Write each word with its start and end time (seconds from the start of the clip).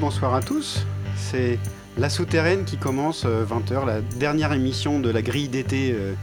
Bonsoir 0.00 0.34
à 0.34 0.40
tous. 0.40 0.86
C'est 1.14 1.58
La 1.98 2.08
Souterraine 2.08 2.64
qui 2.64 2.78
commence 2.78 3.26
20h, 3.26 3.72
euh, 3.72 3.84
la 3.84 4.00
dernière 4.00 4.54
émission 4.54 4.98
de 4.98 5.10
la 5.10 5.20
grille 5.20 5.48
d'été 5.48 5.92
euh, 5.92 6.14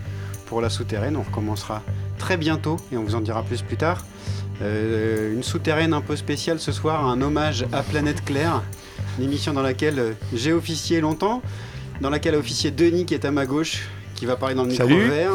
pour 0.48 0.62
La 0.62 0.70
Souterraine. 0.72 1.16
On 1.16 1.22
recommencera 1.22 1.84
très 2.18 2.38
bientôt 2.38 2.78
et 2.92 2.98
on 2.98 3.04
vous 3.04 3.14
en 3.14 3.22
dira 3.22 3.44
plus 3.44 3.62
plus 3.62 3.78
tard. 3.78 4.04
Euh, 4.64 5.32
une 5.32 5.44
souterraine 5.44 5.94
un 5.94 6.02
peu 6.02 6.16
spéciale 6.16 6.60
ce 6.60 6.72
soir, 6.72 7.06
un 7.06 7.22
hommage 7.22 7.68
à 7.72 7.84
Planète 7.84 8.26
Claire, 8.26 8.64
une 9.20 9.26
émission 9.26 9.54
dans 9.54 9.62
laquelle 9.62 10.16
j'ai 10.34 10.54
officié 10.54 11.00
longtemps, 11.00 11.44
dans 12.02 12.10
laquelle 12.10 12.34
a 12.34 12.40
officié 12.40 12.72
Denis 12.72 13.06
qui 13.06 13.14
est 13.14 13.26
à 13.26 13.32
ma 13.32 13.46
gauche, 13.46 13.88
qui 14.16 14.26
va 14.26 14.38
parler 14.38 14.56
dans 14.56 14.64
le 14.64 14.72
micro 14.72 14.88
vert, 14.88 15.34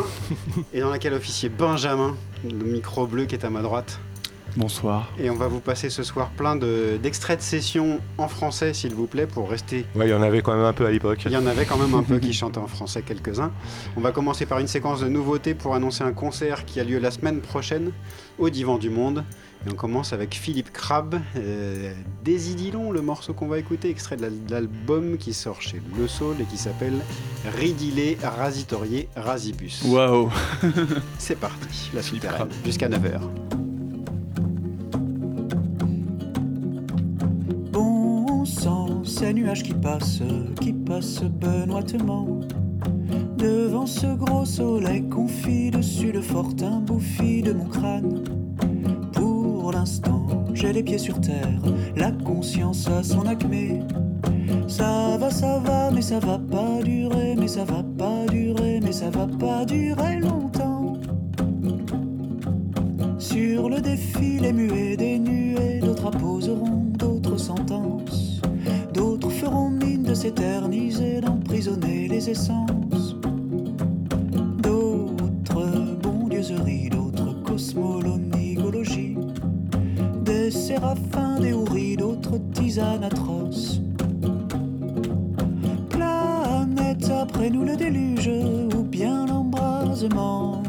et 0.75 0.81
dans 0.81 0.91
laquelle 0.91 1.15
a 1.15 1.17
officié 1.17 1.49
Benjamin, 1.49 2.17
le 2.43 2.65
micro 2.65 3.07
bleu 3.07 3.27
qui 3.27 3.37
est 3.37 3.45
à 3.45 3.51
ma 3.51 3.63
droite. 3.63 4.01
Bonsoir. 4.57 5.11
Et 5.19 5.31
on 5.31 5.35
va 5.35 5.49
vous 5.49 5.61
passer 5.61 5.89
ce 5.89 6.03
soir 6.03 6.31
plein 6.31 6.57
d'extraits 6.57 7.39
de, 7.39 7.43
sessions 7.45 8.01
en 8.19 8.29
français, 8.29 8.75
s'il 8.75 8.95
vous 8.95 9.07
plaît, 9.07 9.27
pour 9.27 9.49
rester. 9.49 9.87
Ouais, 9.95 10.07
il 10.07 10.11
y 10.11 10.15
en 10.15 10.23
avait 10.23 10.43
quand 10.43 10.55
même 10.55 10.65
un 10.65 10.73
peu 10.73 10.87
à 10.87 10.91
l'époque. 10.91 11.23
Il 11.25 11.33
y 11.33 11.37
en 11.37 11.47
avait 11.47 11.65
quand 11.65 11.79
même 11.79 11.95
un 11.95 12.03
peu 12.03 12.19
qui 12.19 12.33
chantaient 12.33 12.59
en 12.59 12.67
français, 12.67 13.03
quelques-uns. 13.03 13.53
On 13.97 14.01
va 14.01 14.13
commencer 14.13 14.45
par 14.45 14.59
une 14.59 14.67
séquence 14.67 15.01
de 15.01 15.09
nouveautés 15.09 15.55
pour 15.55 15.75
annoncer 15.75 16.05
un 16.05 16.13
concert 16.13 16.65
qui 16.67 16.81
a 16.81 16.85
lieu 16.85 16.99
la 16.99 17.11
semaine 17.11 17.41
prochaine 17.41 17.93
au 18.39 18.51
Divan 18.51 18.79
du 18.79 18.91
Monde. 18.91 19.25
Et 19.67 19.71
on 19.71 19.75
commence 19.75 20.13
avec 20.13 20.35
Philippe 20.35 20.73
Crabbe, 20.73 21.21
euh, 21.37 21.95
Désidilon, 22.25 22.91
le 22.91 23.01
morceau 23.01 23.33
qu'on 23.33 23.47
va 23.47 23.59
écouter, 23.59 23.91
extrait 23.91 24.17
de 24.17 24.29
l'album 24.51 25.17
qui 25.19 25.33
sort 25.33 25.63
chez 25.63 25.81
Le 25.97 26.09
Soul 26.09 26.37
et 26.41 26.45
qui 26.45 26.59
s'appelle 26.59 26.99
Ridilé, 27.57 28.19
Rasitorié, 28.23 29.09
Rasibus. 29.15 29.83
Waouh 29.87 30.31
C'est 31.19 31.39
parti, 31.39 31.91
la 31.95 32.03
souterraine, 32.03 32.49
jusqu'à 32.65 32.89
9h. 32.89 33.62
Ces 39.23 39.35
nuages 39.35 39.63
qui 39.63 39.73
passent, 39.73 40.21
qui 40.61 40.73
passent 40.73 41.23
benoîtement. 41.23 42.41
Devant 43.39 43.87
ce 43.87 44.17
gros 44.17 44.45
soleil 44.45 45.09
confit 45.09 45.71
dessus 45.71 46.11
le 46.11 46.21
fortin 46.21 46.81
bouffi 46.81 47.41
de 47.41 47.53
mon 47.53 47.67
crâne. 47.67 48.25
Pour 49.13 49.71
l'instant, 49.71 50.27
j'ai 50.55 50.73
les 50.73 50.83
pieds 50.83 50.99
sur 50.99 51.21
terre, 51.21 51.63
la 51.95 52.11
conscience 52.11 52.89
à 52.89 53.05
son 53.05 53.25
acmé. 53.29 53.79
Ça 54.67 55.17
va, 55.21 55.31
ça 55.31 55.61
va, 55.61 55.93
mais 55.93 56.03
ça 56.03 56.19
va 56.19 56.41
pas 56.41 56.83
durer, 56.83 57.37
mais 57.39 57.47
ça 57.47 57.63
va 57.63 57.85
pas 57.97 58.27
durer, 58.29 58.81
mais 58.83 58.93
ça 58.93 59.09
va 59.11 59.29
pas 59.29 59.65
durer 59.65 60.19
longtemps. 60.19 60.95
Sur 63.19 63.69
le 63.69 63.81
défilé 63.81 64.53
muet 64.53 64.97
des 64.97 65.17
nuées, 65.21 65.79
d'autres 65.81 66.09
apposeront 66.09 66.87
d'autres 66.99 67.37
sentences 67.37 68.22
feront 69.43 69.71
mine 69.71 70.05
de 70.05 70.15
s'éterniser, 70.15 71.21
d'emprisonner 71.21 72.07
les 72.07 72.31
essences. 72.31 73.17
D'autres 74.63 75.97
bondieuseries, 76.01 76.89
d'autres 76.89 77.43
cosmolonigologies, 77.43 79.17
des 80.25 80.49
séraphins, 80.53 81.41
des 81.41 81.53
houris, 81.53 81.97
d'autres 81.97 82.39
tisanes 82.53 83.03
atroces. 83.03 83.81
Planète 85.91 87.11
après 87.11 87.51
nous 87.51 87.65
le 87.65 87.75
déluge, 87.75 88.31
ou 88.77 88.85
bien 88.85 89.27
l'embrasement. 89.27 90.62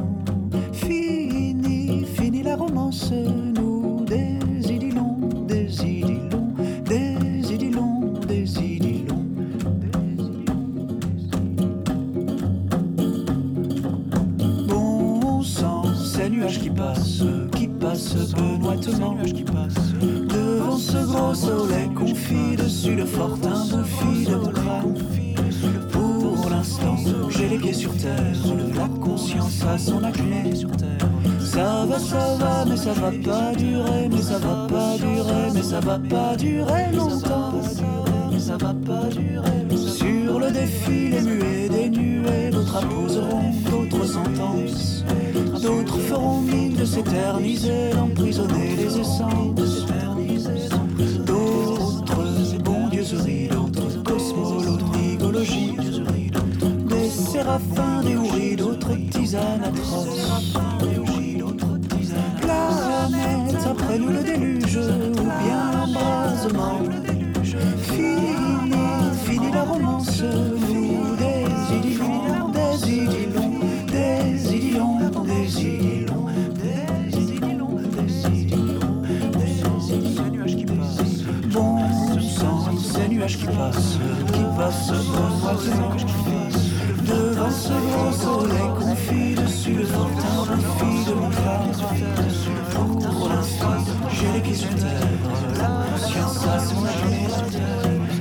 Benoîtement. 18.92 19.18
Devant 20.02 20.78
ce 20.78 20.98
gros 21.06 21.34
soleil 21.34 21.90
confit 21.96 22.56
dessus 22.58 22.96
le 22.96 23.06
fortin 23.06 23.66
bouffi 23.66 24.26
de 24.26 24.36
mon. 24.36 24.94
Pour 25.92 26.50
l'instant, 26.50 26.98
j'ai 27.30 27.48
les 27.50 27.58
pieds 27.58 27.74
sur 27.74 27.96
terre, 27.98 28.36
la 28.76 28.88
conscience 29.00 29.64
à 29.64 29.78
son 29.78 30.04
acné. 30.04 30.54
Ça 31.40 31.86
va, 31.86 32.00
ça 32.00 32.36
va, 32.40 32.66
mais 32.66 32.78
ça 32.78 32.94
va 32.94 33.12
pas 33.12 33.56
durer, 33.56 34.10
mais 34.10 34.22
ça 34.22 34.40
va 34.40 34.68
pas 34.68 34.98
durer, 34.98 35.52
mais 35.54 35.64
ça 35.64 35.80
va 35.80 36.00
pas 36.00 36.36
durer 36.36 36.92
longtemps. 36.94 37.62
Ça 38.40 38.58
va 38.58 38.74
pas 38.74 39.08
durer. 39.10 39.78
Sur 39.78 40.40
le 40.40 40.52
défilé 40.52 41.22
muet 41.22 41.70
des 41.70 41.90
nuées, 41.90 42.50
d'autres 42.52 42.76
apposeront 42.76 43.54
d'autres 43.70 44.06
sentences. 44.06 45.03
D'autres 45.64 45.98
feront 45.98 46.42
mine 46.42 46.76
de 46.76 46.84
s'éterniser, 46.84 47.92
d'emprisonner 47.94 48.76
les 48.76 49.00
essences. 49.00 49.86
D'autres 51.26 52.58
bondieuseries, 52.62 53.48
d'autres 53.48 54.04
cosmologologie. 54.04 55.78
Des 56.90 57.10
séraphins, 57.10 58.02
des 58.04 58.18
houris, 58.18 58.58
d'autres 58.58 58.94
tisanes 59.12 59.64
atroces. 59.64 60.38
Planète 62.42 63.66
après 63.66 64.00
nous 64.00 64.10
le 64.10 64.22
déluge, 64.22 64.78
ou 64.78 65.24
bien 65.44 65.72
l'embrasement. 65.72 66.82
Fini, 67.84 68.36
fini 69.24 69.52
la 69.52 69.64
romance, 69.64 70.24
qui 83.72 83.78
passe, 83.78 83.98
qui 84.34 84.44
passe 84.60 84.92
Devant 87.04 87.52
ce 87.52 87.74
grand 87.74 88.12
soleil 88.12 88.70
confit 88.80 89.36
dessus 89.36 89.74
le 89.74 89.86
fortin 89.86 90.54
confit 90.56 91.06
de 91.06 91.14
mon 91.14 91.30
crâne. 91.30 91.72
Pour 92.72 93.30
l'instant, 93.30 93.78
j'ai 94.10 94.42
les 94.42 94.56
sur 94.56 94.70
terre, 94.70 94.90
la 95.60 95.86
conscience 95.92 96.48
à 96.48 96.60
son 96.60 96.86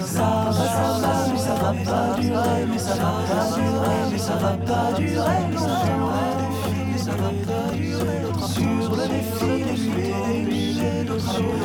Ça 0.04 0.22
va, 0.22 0.52
ça 0.52 0.98
va, 1.00 1.12
mais 1.30 1.38
ça 1.38 1.54
va 1.54 1.72
pas 1.72 2.20
durer, 2.20 2.66
mais 2.70 2.78
ça 2.78 2.94
va 2.94 3.12
pas 3.28 3.44
durer, 3.56 4.10
mais 4.10 4.18
ça 4.18 4.34
va 4.34 4.52
pas 4.66 4.92
durer 4.98 5.42
Mais 5.50 6.21
muets, 11.40 11.62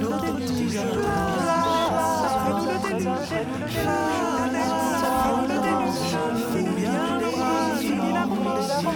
d'autres 0.00 0.26
des 8.82 8.88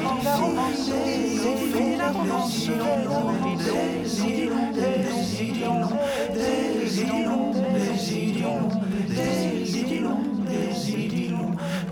idylons, 7.02 7.52
des 7.78 8.12
idylons, 8.12 8.68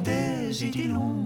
des 0.05 0.65
idylons, 0.65 0.65
des 0.65 0.65
idylons. 0.65 1.19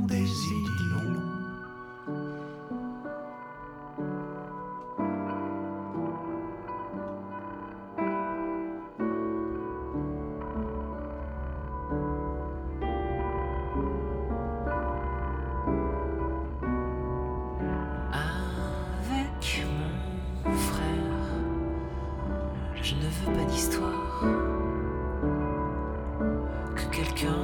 histoire 23.54 24.20
que 26.74 26.96
quelqu'un 26.96 27.36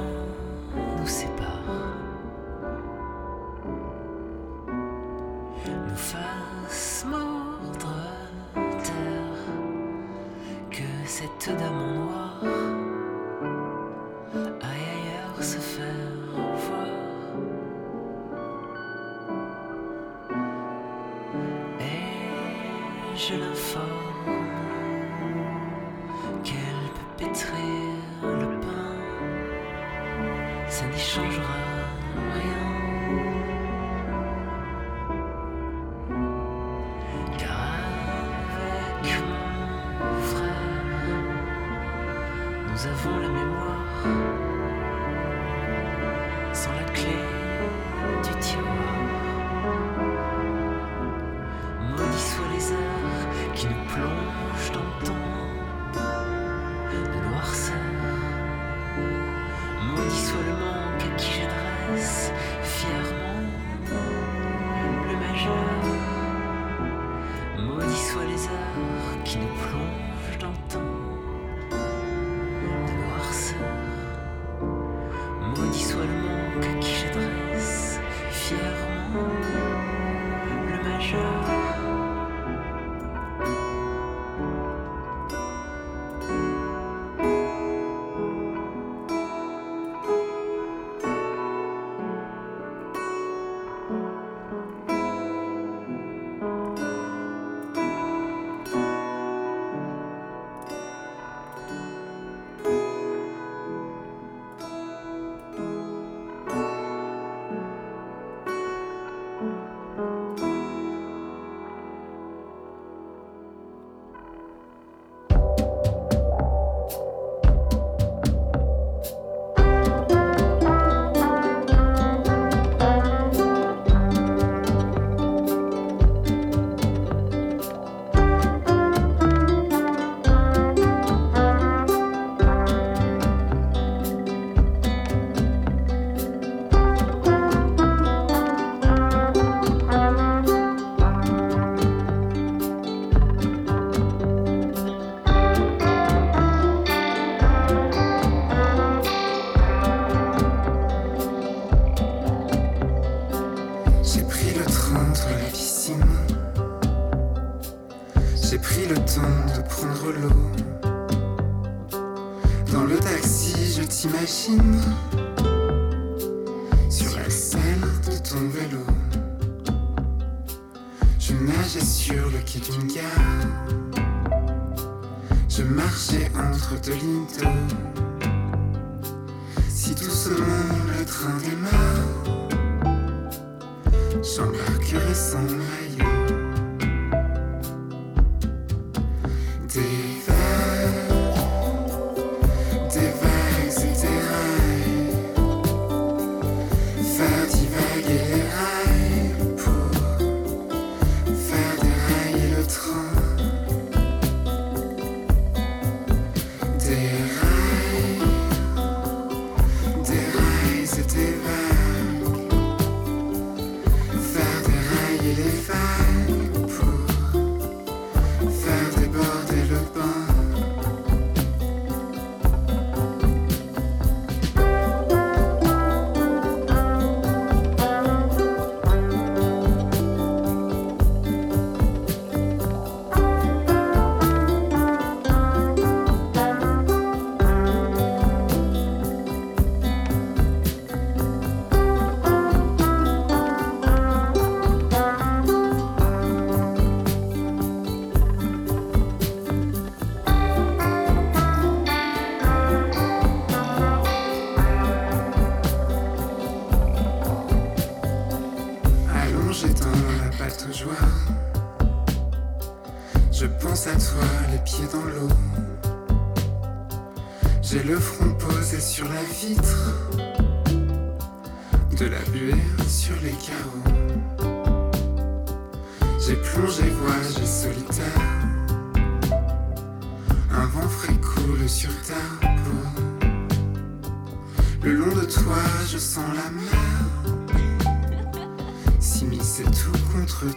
nous 0.97 1.07
sépare. 1.07 1.48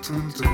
dun, 0.02 0.32
dun. 0.38 0.51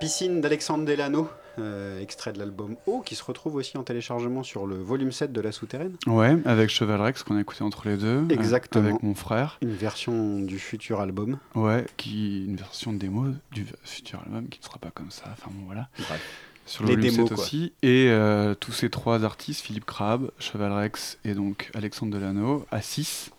Piscine 0.00 0.40
d'Alexandre 0.40 0.84
Delano, 0.84 1.28
euh, 1.58 2.00
extrait 2.00 2.32
de 2.32 2.38
l'album 2.38 2.76
O, 2.86 3.00
qui 3.00 3.14
se 3.14 3.22
retrouve 3.22 3.56
aussi 3.56 3.76
en 3.76 3.82
téléchargement 3.82 4.42
sur 4.42 4.66
le 4.66 4.76
volume 4.76 5.12
7 5.12 5.32
de 5.32 5.40
La 5.40 5.52
Souterraine. 5.52 5.96
Ouais, 6.06 6.36
avec 6.46 6.70
Cheval 6.70 7.00
Rex 7.00 7.22
qu'on 7.22 7.36
a 7.36 7.40
écouté 7.40 7.62
entre 7.62 7.86
les 7.88 7.96
deux. 7.96 8.06
euh, 8.22 8.28
Exactement. 8.30 8.88
avec 8.88 9.02
mon 9.02 9.14
frère. 9.14 9.58
Une 9.62 9.74
version 9.74 10.40
du 10.40 10.58
futur 10.58 11.00
album. 11.00 11.38
Ouais, 11.54 11.84
qui 11.96 12.44
une 12.46 12.56
version 12.56 12.92
démo 12.92 13.26
du 13.52 13.66
futur 13.84 14.20
album 14.26 14.48
qui 14.48 14.58
ne 14.60 14.64
sera 14.64 14.78
pas 14.78 14.90
comme 14.90 15.10
ça. 15.10 15.24
Enfin 15.32 15.50
bon, 15.52 15.66
voilà. 15.66 15.88
Bref. 15.98 16.22
Sur 16.66 16.84
le 16.84 16.90
Les 16.90 16.96
volume 16.96 17.10
démos, 17.12 17.28
7 17.28 17.34
quoi. 17.36 17.44
aussi. 17.44 17.72
Et 17.82 18.06
euh, 18.10 18.54
tous 18.54 18.72
ces 18.72 18.90
trois 18.90 19.24
artistes, 19.24 19.60
Philippe 19.62 19.86
Crabbe, 19.86 20.30
Cheval 20.38 20.72
Rex 20.72 21.18
et 21.24 21.34
donc 21.34 21.70
Alexandre 21.74 22.12
Delano, 22.14 22.64
à 22.70 22.80
6. 22.80 23.30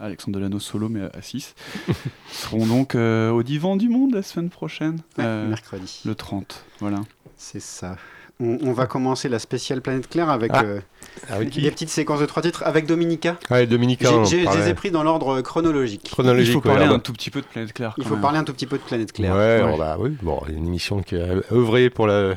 Alexandre 0.00 0.38
Delano 0.38 0.58
solo, 0.58 0.88
mais 0.88 1.02
à 1.02 1.22
6. 1.22 1.54
seront 2.32 2.66
donc 2.66 2.94
euh, 2.94 3.30
au 3.30 3.42
divan 3.42 3.76
du 3.76 3.88
monde 3.88 4.14
la 4.14 4.22
semaine 4.22 4.48
prochaine. 4.50 4.96
Ouais, 5.18 5.24
euh, 5.24 5.48
mercredi. 5.48 6.00
le 6.04 6.14
30. 6.14 6.64
Voilà. 6.80 7.00
C'est 7.36 7.60
ça. 7.60 7.96
On, 8.42 8.58
on 8.62 8.72
va 8.72 8.86
commencer 8.86 9.28
la 9.28 9.38
spéciale 9.38 9.82
Planète 9.82 10.08
Claire 10.08 10.30
avec 10.30 10.50
Ah. 10.54 10.62
euh, 10.64 10.80
Avec 11.28 11.50
qui 11.50 11.60
des 11.60 11.70
petites 11.70 11.90
séquences 11.90 12.20
de 12.20 12.26
trois 12.26 12.42
titres 12.42 12.62
avec 12.64 12.86
Dominica. 12.86 13.38
Ouais, 13.50 13.66
Dominica. 13.66 14.08
Je 14.24 14.36
les 14.36 14.68
ai 14.68 14.74
pris 14.74 14.90
dans 14.90 15.02
l'ordre 15.02 15.42
chronologique. 15.42 16.08
Chronologique. 16.10 16.48
Il 16.48 16.52
faut 16.54 16.58
ouais, 16.60 16.74
parler 16.74 16.86
ah 16.88 16.94
un 16.94 16.96
bah. 16.96 17.02
tout 17.04 17.12
petit 17.12 17.30
peu 17.30 17.42
de 17.42 17.46
Planète 17.46 17.72
Claire. 17.74 17.94
Il 17.98 18.04
faut 18.04 18.14
même. 18.14 18.22
parler 18.22 18.38
un 18.38 18.44
tout 18.44 18.54
petit 18.54 18.66
peu 18.66 18.78
de 18.78 18.82
Planète 18.82 19.12
Claire. 19.12 19.34
Ouais, 19.34 19.76
bah 19.76 19.96
oui, 19.98 20.16
bon, 20.22 20.40
une 20.48 20.66
émission 20.66 21.02
qui 21.02 21.16
a 21.16 21.34
œuvré 21.52 21.90
pour 21.90 22.06
la 22.06 22.36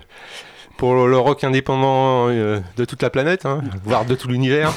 pour 0.78 0.96
le 1.08 1.18
rock 1.18 1.44
indépendant 1.44 2.30
euh, 2.30 2.60
de 2.78 2.86
toute 2.86 3.02
la 3.02 3.10
planète, 3.10 3.46
hein, 3.46 3.62
voire 3.84 4.06
de 4.06 4.16
tout 4.16 4.28
l'univers. 4.28 4.74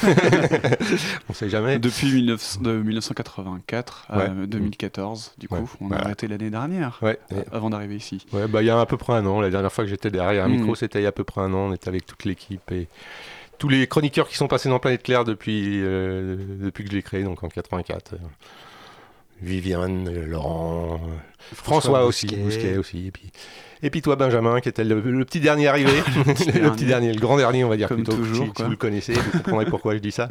On 1.29 1.33
sait 1.33 1.49
jamais. 1.49 1.79
Depuis 1.79 2.07
19 2.07 2.61
de 2.61 2.71
1984 2.81 4.05
à 4.09 4.17
Ouais. 4.17 4.29
2014, 4.47 5.33
du 5.37 5.47
coup, 5.47 5.55
Ouais, 5.55 5.61
on 5.81 5.87
voilà. 5.87 6.03
a 6.03 6.05
arrêté 6.05 6.27
l'année 6.27 6.49
dernière, 6.49 6.99
Ouais, 7.01 7.19
avant 7.51 7.69
d'arriver 7.69 7.95
ici. 7.95 8.25
ouais, 8.33 8.47
bah 8.47 8.61
il 8.61 8.65
y 8.65 8.69
a 8.69 8.79
à 8.79 8.85
peu 8.85 8.97
près 8.97 9.13
un 9.13 9.25
an. 9.25 9.41
La 9.41 9.49
dernière 9.49 9.71
fois 9.71 9.83
que 9.83 9.89
j'étais 9.89 10.11
derrière 10.11 10.45
un 10.45 10.47
Mm. 10.49 10.57
micro, 10.57 10.75
c'était 10.75 10.99
il 10.99 11.03
y 11.03 11.05
a 11.05 11.09
à 11.09 11.13
peu 11.13 11.23
près 11.23 11.41
un 11.41 11.53
an. 11.53 11.69
On 11.69 11.73
était 11.73 11.89
avec 11.89 12.05
toute 12.05 12.23
l'équipe 12.25 12.71
et 12.71 12.87
tous 13.57 13.69
les 13.69 13.87
chroniqueurs 13.87 14.27
qui 14.27 14.35
sont 14.37 14.47
passés 14.47 14.69
dans 14.69 14.79
Planète 14.79 15.03
Claire 15.03 15.23
depuis 15.23 15.81
euh, 15.83 16.37
depuis 16.61 16.83
que 16.83 16.91
je 16.91 16.95
l'ai 16.95 17.01
créé, 17.03 17.23
donc 17.23 17.43
en 17.43 17.47
84. 17.49 18.13
Viviane, 19.41 20.09
Laurent, 20.25 20.99
François, 21.53 22.05
aussi, 22.05 22.25
Bousquet. 22.27 22.43
Bousquet 22.43 22.77
aussi, 22.77 23.07
et 23.07 23.11
puis, 23.11 23.31
et 23.83 23.89
puis 23.91 24.01
toi 24.01 24.15
Benjamin 24.15 24.59
qui 24.59 24.69
était 24.69 24.83
le, 24.83 24.99
le 24.99 25.25
petit 25.25 25.39
dernier 25.39 25.67
arrivé, 25.67 25.91
le 26.17 26.33
petit 26.33 26.45
dernier. 26.51 26.85
dernier, 26.87 27.13
le 27.13 27.19
grand 27.19 27.37
dernier 27.37 27.63
on 27.63 27.69
va 27.69 27.77
dire 27.77 27.87
Comme 27.87 28.03
plutôt. 28.03 28.17
toujours, 28.17 28.47
si, 28.57 28.63
vous 28.63 28.69
le 28.71 28.75
connaissez, 28.75 29.13
vous 29.13 29.31
comprendrez 29.31 29.65
pourquoi 29.65 29.93
je 29.93 29.99
dis 29.99 30.11
ça. 30.11 30.27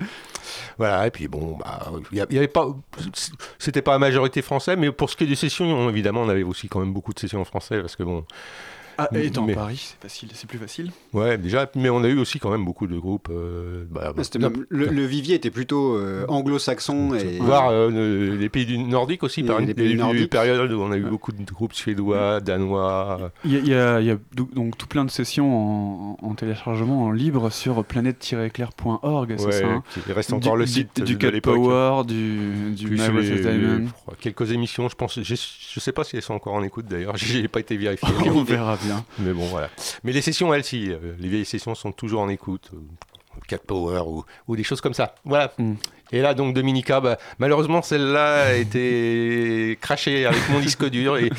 Voilà, 0.78 1.06
et 1.06 1.10
puis 1.12 1.28
bon, 1.28 1.56
bah, 1.58 1.92
il 2.10 2.18
y 2.18 2.36
avait 2.36 2.48
pas, 2.48 2.68
c'était 3.58 3.82
pas 3.82 3.92
la 3.92 3.98
majorité 4.00 4.42
français, 4.42 4.74
mais 4.76 4.90
pour 4.90 5.08
ce 5.10 5.16
qui 5.16 5.24
est 5.24 5.28
des 5.28 5.36
sessions, 5.36 5.66
on- 5.66 5.88
évidemment, 5.88 6.22
on 6.22 6.28
avait 6.28 6.42
aussi 6.42 6.68
quand 6.68 6.80
même 6.80 6.92
beaucoup 6.92 7.14
de 7.14 7.18
sessions 7.20 7.40
en 7.40 7.44
français 7.44 7.80
parce 7.80 7.94
que 7.94 8.02
bon, 8.02 8.24
Ah, 8.98 9.08
étant 9.14 9.44
mais- 9.44 9.52
à 9.52 9.56
Paris, 9.56 9.94
c'est 9.98 10.02
facile, 10.02 10.28
c'est 10.34 10.48
plus 10.48 10.58
facile. 10.58 10.90
ouais, 11.12 11.36
déjà, 11.38 11.70
mais 11.74 11.88
on 11.90 12.02
a 12.04 12.08
eu 12.08 12.18
aussi 12.18 12.38
quand 12.38 12.50
même 12.50 12.64
beaucoup 12.64 12.86
de 12.86 12.98
groupes. 12.98 13.28
euh, 13.30 13.84
bah, 13.90 14.12
Ah, 14.16 14.38
même- 14.38 14.64
le, 14.68 14.86
le 14.86 15.04
vivier 15.04 15.34
était 15.34 15.50
plutôt 15.50 15.96
euh, 15.96 16.24
anglo-saxon 16.28 17.14
et 17.14 17.38
Voir 17.38 17.68
euh, 17.70 17.90
le- 17.90 18.36
les 18.36 18.48
pays 18.48 18.66
du 18.66 18.78
Nordique 18.78 19.22
aussi, 19.22 19.42
par 19.42 19.58
une 19.60 19.66
les 19.66 19.74
pays 19.74 19.84
il 19.84 19.88
y 19.88 19.90
a 19.90 19.92
eu 19.92 19.96
une 19.98 20.02
nordiques. 20.04 20.30
période 20.30 20.72
où 20.72 20.80
on 20.80 20.90
a 20.92 20.96
eu 20.96 21.04
Ouais. 21.04 21.10
beaucoup 21.10 21.32
de 21.32 21.44
groupes 21.44 21.72
suédois, 21.74 22.40
danois. 22.40 23.32
Il 23.44 23.52
y 23.52 23.56
a, 23.56 23.58
il 23.60 23.68
y 23.68 23.74
a- 23.74 24.00
il 24.00 24.06
y 24.06 24.10
a 24.10 24.16
do- 24.34 24.48
donc 24.54 24.76
tout 24.78 24.86
plein 24.86 25.04
de 25.04 25.10
sessions 25.10 26.16
en, 26.22 26.26
en 26.26 26.34
téléchargement 26.34 27.04
en 27.04 27.10
libre 27.10 27.50
sur 27.50 27.84
planète-éclair.org, 27.84 29.34
c'est 29.38 29.46
ouais, 29.46 29.52
ça 29.52 29.66
hein 29.66 29.82
Il 30.06 30.12
reste 30.12 30.32
encore 30.32 30.54
du, 30.54 30.58
le 30.60 30.66
site 30.66 31.02
du, 31.02 31.16
du. 31.16 31.40
Power, 31.40 32.04
du, 32.06 32.72
du 32.74 32.90
My 32.90 32.98
les- 33.20 33.40
Diamond. 33.40 33.88
quelques 34.20 34.52
émissions, 34.52 34.88
je 34.88 34.94
pense. 34.96 35.20
Je, 35.20 35.34
je 35.34 35.80
sais 35.80 35.92
pas 35.92 36.04
si 36.04 36.16
elles 36.16 36.22
sont 36.22 36.34
encore 36.34 36.54
en 36.54 36.62
écoute 36.62 36.86
d'ailleurs. 36.86 37.16
J'ai 37.16 37.48
pas 37.48 37.60
été 37.60 37.76
vérifié. 37.76 38.08
On 38.34 38.42
verra 38.42 38.76
bien. 38.86 39.04
Mais 39.18 39.32
bon, 39.32 39.46
voilà. 39.46 39.68
Mais 40.04 40.12
les 40.12 40.22
sessions, 40.22 40.52
elles, 40.54 40.64
si. 40.64 40.90
euh, 40.90 41.14
les 41.18 41.28
vieilles 41.28 41.44
sessions 41.44 41.74
sont 41.74 41.92
toujours 41.92 42.20
en 42.22 42.28
écoute. 42.28 42.70
euh, 42.72 42.78
Cat 43.48 43.58
Power 43.58 44.00
ou, 44.06 44.24
ou 44.48 44.56
des 44.56 44.64
choses 44.64 44.80
comme 44.80 44.94
ça. 44.94 45.14
Voilà. 45.24 45.52
Mm. 45.58 45.74
Et 46.12 46.20
là, 46.22 46.34
donc, 46.34 46.54
Dominica, 46.54 47.00
bah, 47.00 47.18
malheureusement, 47.38 47.82
celle-là 47.82 48.44
a 48.46 48.54
été 48.54 49.76
crachée 49.80 50.26
avec 50.26 50.48
mon 50.50 50.60
disque 50.60 50.88
dur. 50.88 51.16
Et 51.16 51.30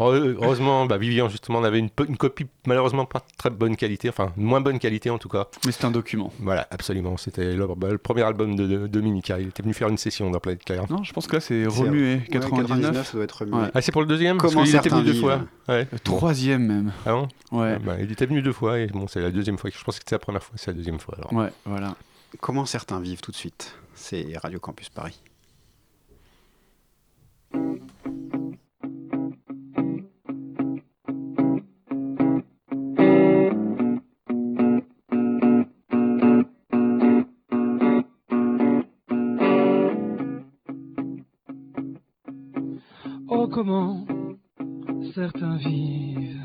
heure- 0.00 0.34
heureusement, 0.42 0.86
bah, 0.86 0.96
Vivian, 0.98 1.28
justement, 1.28 1.58
on 1.60 1.64
avait 1.64 1.78
une, 1.78 1.90
copie, 2.16 2.46
malheureusement, 2.66 3.04
pas 3.04 3.22
très 3.38 3.50
bonne 3.50 3.76
qualité. 3.76 4.08
Enfin, 4.08 4.32
moins 4.36 4.60
bonne 4.60 4.78
qualité 4.78 5.10
en 5.10 5.18
tout 5.18 5.28
cas. 5.28 5.46
Mais 5.64 5.72
c'est 5.72 5.84
un 5.84 5.90
document. 5.90 6.32
Voilà, 6.40 6.66
absolument. 6.70 7.16
C'était 7.16 7.52
le, 7.54 7.66
bah, 7.76 7.88
le 7.90 7.98
premier 7.98 8.22
album 8.22 8.56
de, 8.56 8.66
de 8.66 8.86
Dominica. 8.86 9.38
Il 9.38 9.48
était 9.48 9.62
venu 9.62 9.74
faire 9.74 9.88
une 9.88 9.98
session 9.98 10.30
dans 10.30 10.40
Planète 10.40 10.64
Claire. 10.64 10.84
Non, 10.90 11.02
je 11.04 11.12
pense 11.12 11.26
que 11.26 11.36
là 11.36 11.40
c'est 11.40 11.64
C'est- 11.70 11.82
remué. 11.82 12.14
Ouais, 12.16 12.22
99. 12.30 13.06
ça 13.06 13.12
doit 13.12 13.24
être 13.24 13.38
remué. 13.42 13.56
Ouais. 13.56 13.70
Ah, 13.74 13.80
c'est 13.80 13.92
pour 13.92 14.00
le 14.02 14.08
deuxième? 14.08 14.38
Comment 14.38 14.52
Parce 14.54 14.66
qu'il 14.70 14.76
était 14.76 14.88
venu 14.88 15.02
deux 15.04 15.14
fois. 15.20 15.40
Ouais. 15.68 15.86
Le 15.90 15.98
troisième 16.00 16.66
même. 16.66 16.92
Ah 17.04 17.12
bon? 17.12 17.28
Ouais. 17.52 17.78
Bah, 17.78 17.94
il 18.00 18.10
était 18.10 18.26
venu 18.26 18.42
deux 18.42 18.52
fois 18.52 18.78
et 18.80 18.86
bon, 18.88 19.06
c'est 19.08 19.20
la 19.20 19.30
deuxième 19.30 19.58
fois. 19.58 19.70
Je 19.72 19.82
pensais 19.84 19.98
que 19.98 20.04
c'était 20.04 20.14
la 20.16 20.20
première 20.20 20.42
fois, 20.42 20.54
c'est 20.56 20.68
la 20.68 20.76
deuxième 20.76 20.98
fois. 20.98 21.14
Alors. 21.18 21.32
Ouais, 21.32 21.50
voilà. 21.64 21.94
Comment 22.40 22.66
certains 22.66 23.00
vivent 23.00 23.20
tout 23.20 23.30
de 23.30 23.36
suite? 23.36 23.74
C'est 23.98 24.36
Radio 24.38 24.60
Campus 24.60 24.88
Paris. 24.90 25.20
Oh 43.28 43.48
comment 43.48 44.06
certains 45.14 45.56
vivent. 45.56 46.35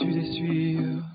Veux-tu 0.00 0.46
les 0.46 1.09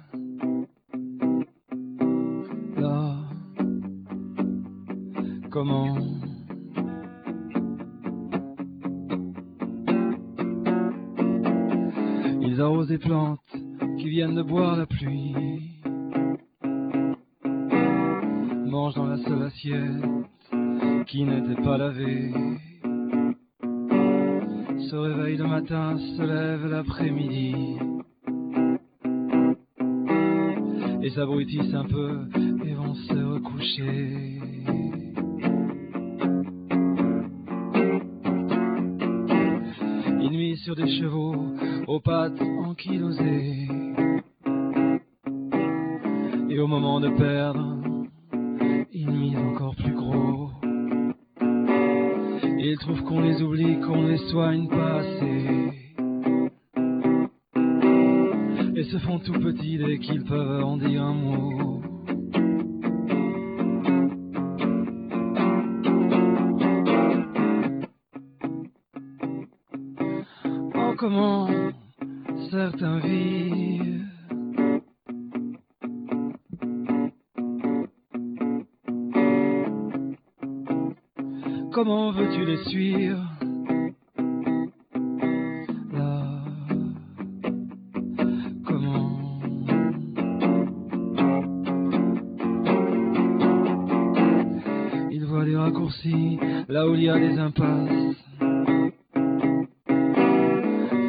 là 96.76 96.86
où 96.86 96.94
il 96.94 97.04
y 97.04 97.10
a 97.10 97.18
des 97.18 97.40
impasses. 97.40 98.18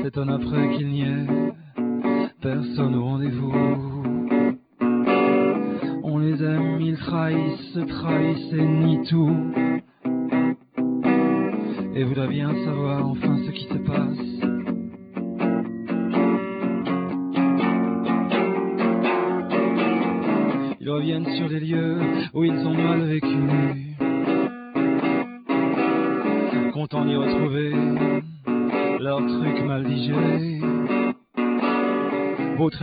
S'étonne 0.01 0.31
après 0.31 0.77
qu'il 0.77 0.87
n'y 0.87 1.03
ait 1.03 1.27
personne 2.41 2.95
au 2.95 3.03
rendez-vous. 3.03 3.53
On 6.05 6.19
les 6.19 6.41
aiment, 6.41 6.81
ils 6.81 6.97
trahissent, 6.97 7.73
se 7.75 7.81
trahissent 7.81 8.53
et 8.53 8.65
nient 8.65 9.03
tout. 9.09 9.37
Et 11.97 12.05
voudraient 12.05 12.29
bien 12.29 12.55
savoir 12.65 13.05
enfin 13.05 13.37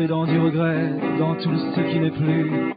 Vautré 0.04 0.08
dans 0.08 0.26
du 0.26 0.40
regret, 0.40 0.92
dans 1.20 1.36
tout 1.36 1.58
ce 1.76 1.82
qui 1.82 2.00
n'est 2.00 2.12
plus. 2.12 2.73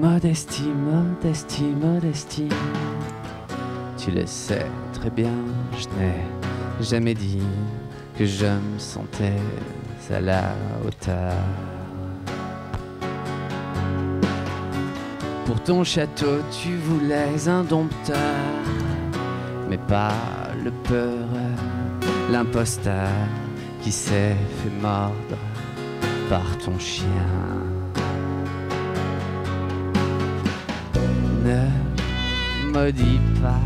Modestie, 0.00 0.70
modestie, 0.70 1.74
modestie. 1.74 2.48
Tu 3.96 4.12
le 4.12 4.24
sais 4.26 4.64
très 4.92 5.10
bien, 5.10 5.32
je 5.76 5.88
n'ai 5.98 6.14
jamais 6.80 7.14
dit 7.14 7.42
que 8.16 8.24
je 8.24 8.46
me 8.46 8.78
sentais 8.78 9.40
à 10.14 10.20
la 10.20 10.42
hauteur. 10.86 11.34
Pour 15.44 15.60
ton 15.64 15.82
château, 15.82 16.42
tu 16.62 16.76
voulais 16.76 17.48
un 17.48 17.64
dompteur, 17.64 18.16
mais 19.68 19.78
pas 19.78 20.12
le 20.62 20.70
peureux, 20.70 21.56
l'imposteur 22.30 23.10
qui 23.82 23.90
s'est 23.90 24.36
fait 24.62 24.80
mordre 24.80 25.38
par 26.28 26.46
ton 26.58 26.78
chien. 26.78 27.04
Ne 31.48 32.74
maudis 32.74 33.20
pas 33.40 33.58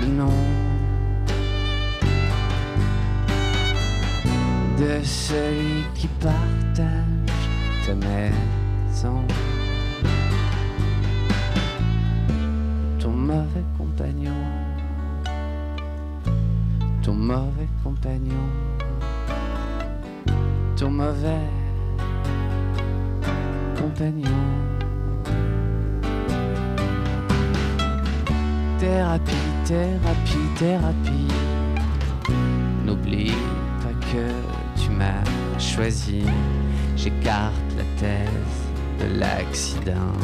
le 0.00 0.06
nom 0.06 0.44
de 4.78 5.02
celui 5.02 5.82
qui 5.96 6.06
partage 6.22 6.84
ta 7.84 7.94
maison. 7.96 9.24
Ton 13.00 13.10
mauvais 13.10 13.64
compagnon, 13.76 14.40
ton 17.02 17.14
mauvais 17.14 17.68
compagnon, 17.82 18.48
ton 20.76 20.90
mauvais 20.92 21.50
compagnon. 23.76 24.67
Thérapie, 28.88 29.34
thérapie, 29.66 30.48
thérapie. 30.56 31.28
N'oublie 32.86 33.34
pas 33.82 33.92
que 34.10 34.80
tu 34.80 34.88
m'as 34.88 35.58
choisi. 35.58 36.22
J'écarte 36.96 37.52
la 37.76 37.84
thèse 38.00 38.58
de 38.98 39.20
l'accident. 39.20 40.16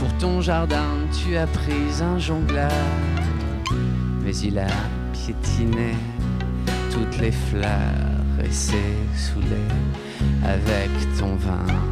Pour 0.00 0.12
ton 0.18 0.40
jardin, 0.40 0.90
tu 1.12 1.36
as 1.36 1.46
pris 1.46 2.02
un 2.02 2.18
jongleur. 2.18 2.72
Mais 4.24 4.36
il 4.38 4.58
a 4.58 4.74
piétiné 5.12 5.94
toutes 6.90 7.16
les 7.20 7.30
fleurs 7.30 8.44
et 8.44 8.50
s'est 8.50 8.98
saoulé 9.14 9.62
avec 10.44 10.90
ton 11.16 11.36
vin. 11.36 11.91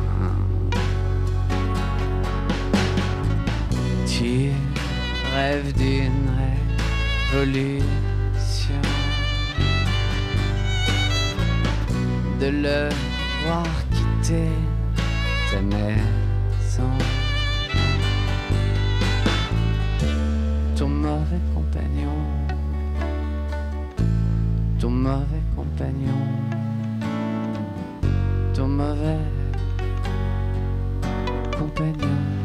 Rêves 5.40 5.72
d'une 5.72 6.26
révolution, 7.32 7.84
de 12.40 12.48
le 12.64 12.80
voir 13.42 13.74
quitter 13.94 14.52
ta 15.50 15.60
maison. 15.62 16.92
Ton 20.76 20.88
mauvais 20.88 21.42
compagnon, 21.54 22.18
ton 24.78 24.90
mauvais 24.90 25.44
compagnon, 25.56 26.22
ton 28.54 28.68
mauvais 28.68 29.24
compagnon. 31.58 32.39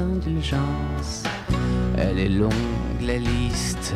Indulgence. 0.00 1.24
Elle 1.98 2.18
est 2.18 2.28
longue 2.28 2.52
la 3.00 3.18
liste 3.18 3.94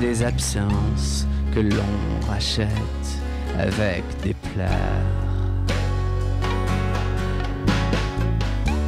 des 0.00 0.22
absences 0.22 1.26
que 1.54 1.60
l'on 1.60 2.26
rachète 2.28 2.68
avec 3.58 4.02
des 4.22 4.34
pleurs. 4.34 4.68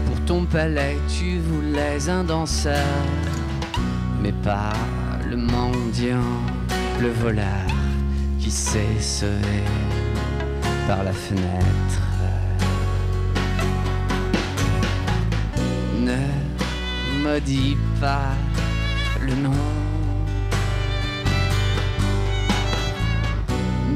Pour 0.07 0.25
ton 0.27 0.45
palais, 0.45 0.97
tu 1.09 1.39
voulais 1.39 2.09
un 2.09 2.25
danseur, 2.25 3.05
mais 4.23 4.33
pas 4.33 4.73
le 5.29 5.37
mendiant, 5.37 6.41
le 7.01 7.11
voleur 7.11 7.67
qui 8.39 8.51
s'est 8.51 9.01
sauvé 9.01 9.63
par 10.87 11.05
la 11.05 11.13
fenêtre. 11.13 12.06
Ne 17.27 17.33
maudis 17.33 17.77
pas 18.01 18.35
le 19.21 19.35
nom 19.35 19.51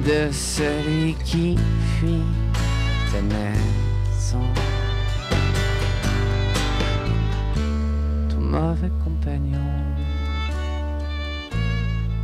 de 0.04 0.32
celui 0.32 1.14
qui 1.24 1.56
fuit 1.98 2.24
ta 3.12 3.20
maison. 3.22 4.42
Ton 8.30 8.40
mauvais 8.40 8.90
compagnon, 9.04 9.70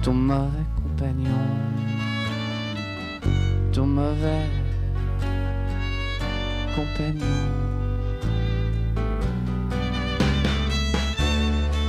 ton 0.03 0.13
mauvais 0.15 0.67
compagnon, 0.83 1.47
ton 3.73 3.87
mauvais 3.87 4.47
compagnon. 6.75 7.76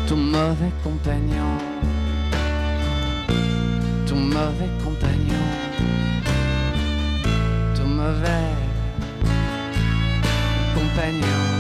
ton 0.08 0.15
mauvais 0.15 0.72
compagnon, 0.84 1.58
ton 4.08 4.15
mauvais 4.15 4.70
compagnon, 4.82 5.46
ton 7.76 7.88
mauvais 7.88 8.56
compagnon. 10.74 11.57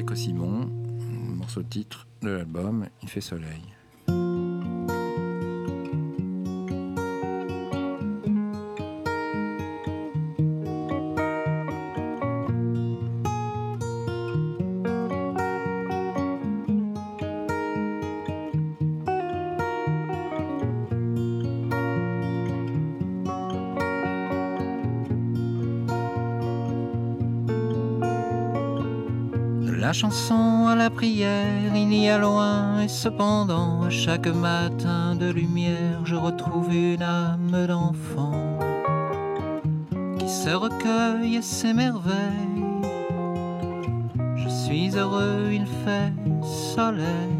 Jean-Roger 0.00 0.04
Cossimon, 0.04 0.70
morceau 1.36 1.62
titre 1.62 2.06
de 2.22 2.30
l'album 2.30 2.86
Il 3.02 3.08
fait 3.08 3.20
soleil. 3.20 3.62
La 29.80 29.94
chanson 29.94 30.66
à 30.68 30.76
la 30.76 30.90
prière, 30.90 31.74
il 31.74 31.94
y 31.94 32.08
a 32.08 32.18
loin, 32.18 32.80
et 32.82 32.88
cependant, 32.88 33.82
à 33.82 33.90
chaque 33.90 34.26
matin 34.26 35.14
de 35.16 35.30
lumière, 35.30 36.04
je 36.04 36.16
retrouve 36.16 36.70
une 36.72 37.02
âme 37.02 37.66
d'enfant 37.66 38.58
qui 40.18 40.28
se 40.28 40.50
recueille 40.50 41.36
et 41.36 41.42
s'émerveille. 41.42 42.64
Je 44.36 44.48
suis 44.50 44.90
heureux, 44.96 45.48
il 45.50 45.66
fait 45.84 46.12
soleil, 46.74 47.39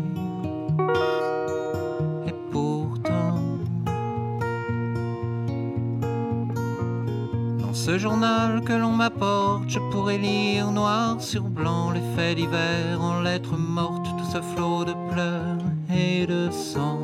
ce 7.91 7.99
journal 7.99 8.63
que 8.63 8.73
l'on 8.73 8.93
m'apporte, 8.93 9.69
je 9.69 9.81
pourrais 9.91 10.17
lire 10.17 10.71
noir 10.71 11.21
sur 11.21 11.43
blanc 11.43 11.91
les 11.91 12.03
faits 12.15 12.37
divers 12.37 13.01
en 13.01 13.21
lettres 13.21 13.57
mortes, 13.57 14.07
tout 14.17 14.31
ce 14.33 14.41
flot 14.41 14.85
de 14.85 14.95
pleurs 15.13 15.59
et 15.93 16.25
de 16.25 16.51
sang. 16.53 17.01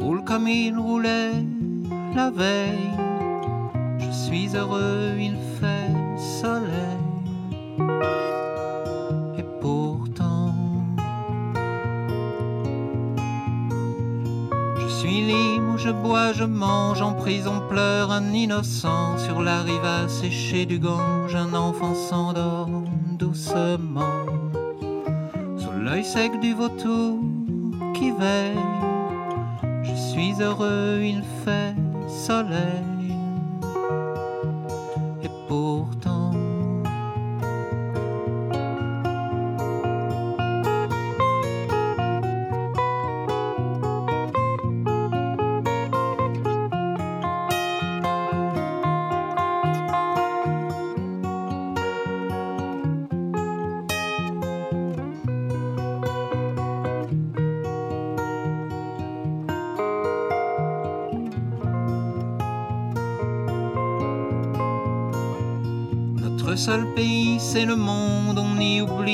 Roule 0.00 0.24
comme 0.24 0.48
il 0.48 0.76
roulait 0.76 1.44
la 2.16 2.30
veille, 2.30 2.90
je 4.00 4.10
suis 4.10 4.56
heureux, 4.56 5.12
bois, 16.10 16.32
je 16.32 16.42
mange, 16.42 17.02
en 17.02 17.12
prison 17.12 17.62
pleure 17.68 18.10
un 18.10 18.32
innocent. 18.32 19.16
Sur 19.18 19.42
la 19.42 19.62
rive 19.62 19.84
asséchée 19.84 20.66
du 20.66 20.80
Gange, 20.80 21.36
un 21.36 21.54
enfant 21.54 21.94
s'endort 21.94 22.68
doucement. 23.16 24.16
Sous 25.56 25.76
l'œil 25.84 26.04
sec 26.04 26.32
du 26.40 26.52
vautour 26.52 27.20
qui 27.94 28.10
veille, 28.10 28.66
je 29.84 29.94
suis 29.94 30.34
heureux, 30.42 30.98
il 31.00 31.22
fait 31.44 31.76
soleil. 32.08 32.89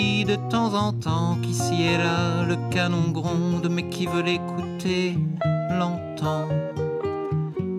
De 0.07 0.37
temps 0.51 0.75
en 0.75 0.93
temps 0.93 1.37
qu'ici 1.43 1.83
et 1.83 1.99
là, 1.99 2.45
le 2.45 2.57
canon 2.71 3.11
gronde, 3.11 3.69
mais 3.71 3.89
qui 3.89 4.07
veut 4.07 4.23
l'écouter 4.23 5.19
l'entend. 5.79 6.49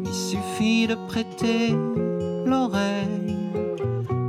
Il 0.05 0.13
suffit 0.13 0.87
de 0.87 0.95
prêter 1.07 1.75
l'oreille. 2.45 3.37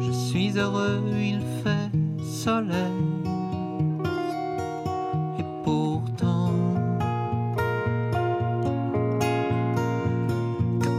Je 0.00 0.12
suis 0.12 0.58
heureux, 0.58 1.02
il 1.20 1.40
fait 1.62 1.90
soleil. 2.22 2.72
Et 5.40 5.44
pourtant, 5.64 6.52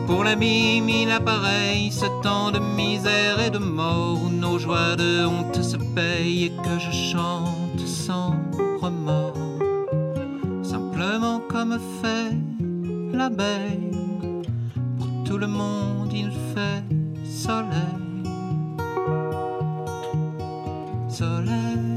Pour 0.07 0.23
l'ami, 0.23 0.81
mille 0.81 1.12
appareils, 1.12 1.91
ce 1.91 2.07
temps 2.23 2.51
de 2.51 2.59
misère 2.59 3.39
et 3.39 3.51
de 3.51 3.59
mort 3.59 4.17
où 4.23 4.29
nos 4.29 4.57
joies 4.57 4.95
de 4.95 5.25
honte 5.25 5.62
se 5.62 5.77
et 5.99 6.51
que 6.63 6.79
je 6.79 6.91
chante 6.91 7.79
sans 7.85 8.33
remords. 8.81 9.35
Simplement 10.63 11.41
comme 11.49 11.77
fait 12.01 12.31
l'abeille, 13.13 13.91
pour 14.97 15.23
tout 15.25 15.38
le 15.38 15.47
monde 15.47 16.12
il 16.13 16.31
fait 16.53 16.83
soleil. 17.25 18.23
Soleil. 21.09 21.88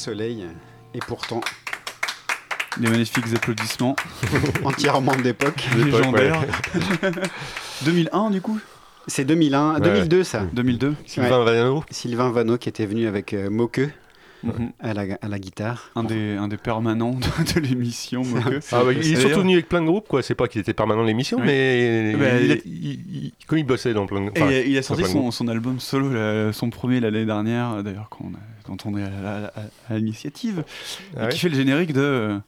Soleil. 0.00 0.44
Et 0.94 0.98
pourtant, 0.98 1.40
Des 2.78 2.88
magnifiques 2.88 3.26
applaudissements. 3.34 3.94
entièrement 4.64 5.14
d'époque. 5.16 5.68
Légendaires. 5.76 6.42
2001 7.84 8.30
du 8.30 8.40
coup? 8.40 8.58
C'est 9.06 9.24
2001, 9.24 9.74
Ouais. 9.74 9.80
2002 9.80 10.24
ça. 10.24 10.46
2002 10.52 10.94
Sylvain 11.06 11.42
Vallano. 11.44 11.84
Sylvain 11.90 12.30
Vano 12.30 12.58
qui 12.58 12.68
était 12.68 12.86
venu 12.86 13.06
avec 13.06 13.34
euh, 13.34 13.50
Moqueux 13.50 13.90
Mhm. 14.42 14.70
à 14.80 14.94
la, 14.94 15.02
à 15.20 15.28
la 15.28 15.38
guitare. 15.38 15.90
un, 15.96 16.02
des, 16.02 16.34
un 16.34 16.48
des 16.48 16.56
permanents 16.56 17.10
de, 17.10 17.52
de 17.52 17.60
l'émission. 17.60 18.22
Ah 18.72 18.84
bah, 18.84 18.92
il 18.94 19.00
est 19.12 19.16
surtout 19.20 19.40
venu 19.40 19.52
avec 19.52 19.68
plein 19.68 19.82
de 19.82 19.86
groupes, 19.86 20.08
quoi. 20.08 20.22
C'est 20.22 20.34
pas 20.34 20.48
qu'il 20.48 20.62
était 20.62 20.72
permanent 20.72 21.02
de 21.02 21.08
l'émission, 21.08 21.36
Oui. 21.40 21.44
mais 21.44 22.14
Bah, 22.18 22.24
il, 22.40 22.50
il- 22.52 22.62
il- 22.64 23.16
il- 23.24 23.32
comme 23.46 23.58
il 23.58 23.66
bossait 23.66 23.92
dans 23.92 24.06
plein 24.06 24.22
de. 24.22 24.30
Enfin, 24.30 24.50
il 24.50 24.78
a- 24.78 24.82
sorti 24.82 25.04
son, 25.30 25.46
album 25.48 25.78
solo, 25.78 26.08
là, 26.14 26.54
son 26.54 26.70
premier 26.70 27.00
l'année 27.00 27.26
dernière, 27.26 27.82
d'ailleurs, 27.82 28.08
qu'on 28.08 28.28
a- 28.28 28.59
dont 28.70 28.76
on 28.90 28.96
est 28.96 29.02
à, 29.02 29.10
la- 29.10 29.46
à- 29.46 29.94
à 29.94 29.98
l'initiative, 29.98 30.62
Ah 31.16 31.22
et 31.22 31.24
ouais 31.26 31.28
qui 31.32 31.38
fait 31.40 31.48
le 31.48 31.56
générique 31.56 31.92
de, 31.92 32.38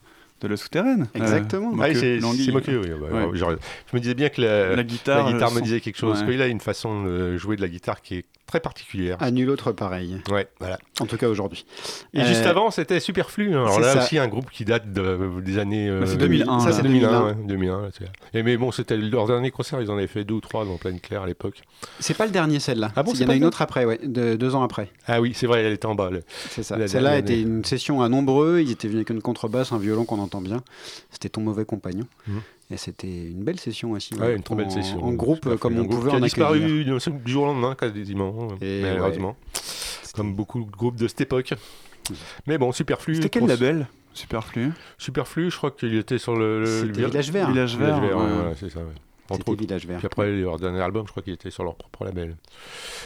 de 0.41 0.49
La 0.49 0.57
Souterraine. 0.57 1.09
Exactement. 1.15 1.73
Euh, 1.73 1.83
Ah 1.83 1.89
oui, 1.89 2.21
Moqueux, 2.21 2.83
c'est 2.85 2.93
oui. 2.93 2.99
bah, 3.11 3.27
Ouais. 3.29 3.37
genre, 3.39 3.53
je 3.91 3.97
me 3.97 4.01
disais 4.01 4.15
bien 4.15 4.29
que 4.29 4.41
la, 4.41 4.77
La 4.77 4.83
guitare, 4.85 5.27
la 5.27 5.33
guitare 5.33 5.53
me 5.53 5.61
disait 5.61 5.81
quelque 5.81 5.97
chose. 5.99 6.13
Ouais. 6.13 6.25
Parce 6.25 6.31
qu'il 6.33 6.41
a 6.43 6.47
une 6.47 6.61
façon 6.61 7.05
de 7.05 7.37
jouer 7.37 7.57
de 7.57 7.61
la 7.63 7.69
guitare 7.69 8.01
qui 8.03 8.17
est 8.17 8.25
très 8.47 8.61
particulière. 8.61 9.17
À 9.21 9.31
nul 9.31 9.49
autre 9.51 9.73
pareil. 9.73 10.19
Ouais, 10.31 10.47
voilà. 10.61 10.79
En 11.01 11.07
tout 11.07 11.17
cas 11.17 11.29
aujourd'hui. 11.29 11.65
Et 12.13 12.21
Euh, 12.21 12.27
juste 12.27 12.45
avant, 12.45 12.71
c'était 12.71 13.01
Superflu. 13.01 13.55
hein. 13.55 13.63
Alors 13.63 13.75
c'est 13.77 13.81
là 13.81 13.93
ça. 13.95 14.03
aussi, 14.05 14.19
un 14.19 14.29
groupe 14.29 14.51
qui 14.51 14.65
date 14.65 14.93
de- 14.93 15.41
des 15.41 15.59
années. 15.59 15.89
Bah, 15.91 16.07
c'est 16.07 16.15
euh, 16.15 16.17
2001, 16.19 16.61
Ça, 16.61 16.67
là. 16.71 16.73
c'est 16.77 16.83
2001. 16.83 17.09
2001. 17.11 17.25
ouais, 17.25 17.35
2001 17.47 17.83
là, 17.83 17.89
c'est- 17.97 18.39
et 18.39 18.43
mais 18.43 18.57
bon, 18.59 18.71
c'était 18.73 18.97
leur 18.97 19.27
dernier 19.27 19.51
concert. 19.51 19.81
Ils 19.81 19.91
en 19.91 19.97
avaient 19.97 20.07
fait 20.07 20.25
deux 20.25 20.35
ou 20.35 20.41
trois 20.41 20.65
dans 20.65 20.77
Pleine 20.77 21.01
Claire 21.01 21.23
à 21.23 21.27
l'époque. 21.27 21.63
C'est 21.99 22.17
pas 22.17 22.27
le 22.27 22.31
dernier 22.33 22.61
celle-là. 22.61 22.93
Ah 22.95 23.03
bon, 23.03 23.13
il 23.15 23.21
y 23.21 23.25
en 23.25 23.29
a 23.31 23.35
une 23.35 23.45
autre 23.45 23.63
après, 23.63 23.85
ouais, 23.87 23.99
de- 24.03 24.35
deux 24.37 24.55
ans 24.55 24.63
après. 24.63 24.91
Ah 25.07 25.21
oui, 25.21 25.33
c'est 25.35 25.47
vrai, 25.47 25.63
elle 25.63 25.73
était 25.73 25.87
en 25.87 25.95
bas. 25.95 26.11
le- 26.11 26.23
C'est 26.51 26.63
ça. 26.63 26.77
Celle-là 26.87 27.19
était 27.19 27.41
une 27.41 27.65
session 27.65 28.03
à 28.03 28.09
nombreux. 28.09 28.61
Ils 28.61 28.71
étaient 28.73 28.89
venus 28.89 28.99
avec 28.99 29.11
une 29.11 29.23
contrebasse, 29.23 29.73
un 29.73 29.79
violon 29.79 30.05
qu'on 30.05 30.19
entend 30.19 30.41
bien. 30.43 30.63
C'était 31.11 31.29
ton 31.31 31.41
mauvais 31.41 31.65
compagnon. 31.65 32.07
Mhm. 32.27 32.41
Et 32.73 32.77
c'était 32.79 33.07
une 33.29 33.45
belle 33.45 33.61
session 33.61 33.91
aussi. 33.93 34.15
Ouais, 34.15 34.35
une 34.35 34.43
très 34.43 34.55
belle 34.55 34.67
en, 34.67 34.71
session. 34.71 35.05
En 35.05 35.13
groupe, 35.13 35.57
comme 35.57 35.79
on 35.79 35.85
groupe 35.85 35.97
pouvait 36.01 36.11
qui 36.11 36.17
a 36.17 36.19
en 36.19 36.23
accueillir. 36.23 36.85
disparu 36.87 37.21
du 37.25 37.33
jour 37.33 37.43
au 37.45 37.47
lendemain, 37.47 37.75
quasiment. 37.75 38.49
Et 38.63 38.81
malheureusement. 38.83 39.37
Comme 40.15 40.35
beaucoup 40.35 40.65
de 40.65 40.71
groupes 40.71 40.97
de 40.97 41.07
cette 41.09 41.21
époque. 41.23 41.53
Mais 42.47 42.59
bon, 42.59 42.73
Superflu. 42.73 43.17
C'était 43.17 43.29
quel 43.29 43.47
label 43.47 43.87
Superflu? 44.15 44.73
Superflu, 44.99 45.51
je 45.51 45.57
crois 45.57 45.71
qu'il 45.71 45.95
était 45.97 46.19
sur 46.19 46.37
le, 46.37 46.61
le- 46.61 46.67
C'était 46.67 46.87
le 46.87 46.93
Village 46.93 47.11
Village 47.11 47.31
Vert. 47.31 47.49
Village 47.49 47.77
Vert. 47.79 48.01
Vert, 48.01 48.19
ouais. 48.19 48.33
voilà, 48.35 48.55
c'est 48.57 48.69
ça. 48.71 48.81
Entre. 49.31 49.55
Village 49.55 49.87
Vert. 49.87 49.99
Puis 49.99 50.07
après, 50.07 50.31
leur 50.33 50.59
dernier 50.59 50.81
album, 50.81 51.07
je 51.07 51.13
crois 51.13 51.23
qu'il 51.23 51.33
était 51.33 51.51
sur 51.51 51.65
leur 51.65 51.77
propre 51.77 52.05
label. 52.05 52.37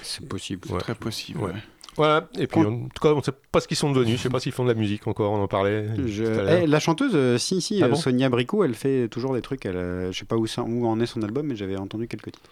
C'est 0.03 0.27
possible. 0.29 0.69
Ouais. 0.73 0.79
Très 0.79 0.95
possible. 0.97 1.39
Ouais. 1.41 1.53
Voilà, 1.97 2.29
et 2.39 2.47
puis 2.47 2.61
en 2.61 2.89
tout 2.89 3.01
cas, 3.03 3.09
on 3.13 3.17
ne 3.17 3.23
sait 3.23 3.33
pas 3.53 3.61
ce 3.61 3.69
qu'ils 3.69 3.77
sont 3.77 3.91
devenus. 3.93 4.19
Je 4.19 4.23
sais 4.23 4.29
pas 4.29 4.39
s'ils 4.41 4.53
font 4.53 4.65
de 4.65 4.69
la 4.69 4.75
musique 4.75 5.07
encore, 5.07 5.33
on 5.33 5.43
en 5.43 5.49
parlait. 5.49 5.87
Je- 6.07 6.25
tout 6.25 6.41
à 6.41 6.43
l'heure. 6.43 6.61
Eh, 6.63 6.67
la 6.67 6.79
chanteuse, 6.81 7.13
euh, 7.15 7.39
si, 7.39 7.61
si, 7.61 7.81
Ah 7.83 7.87
euh, 7.87 7.89
bon 7.91 7.97
Sonia 7.97 8.29
Bricot, 8.29 8.65
elle 8.65 8.75
fait 8.75 9.09
toujours 9.09 9.35
des 9.35 9.41
trucs. 9.43 9.65
Elle, 9.67 9.77
euh, 9.77 10.13
je 10.13 10.19
sais 10.19 10.25
pas 10.27 10.37
où, 10.37 10.47
ça, 10.47 10.63
où 10.63 10.87
en 10.87 11.01
est 11.01 11.07
son 11.07 11.23
album, 11.23 11.47
mais 11.47 11.57
j'avais 11.57 11.77
entendu 11.77 12.07
quelques 12.09 12.33
titres. 12.33 12.51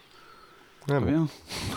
Ah, 0.91 1.01
bon. 1.01 1.07
bien. 1.07 1.21
Ouais, 1.23 1.29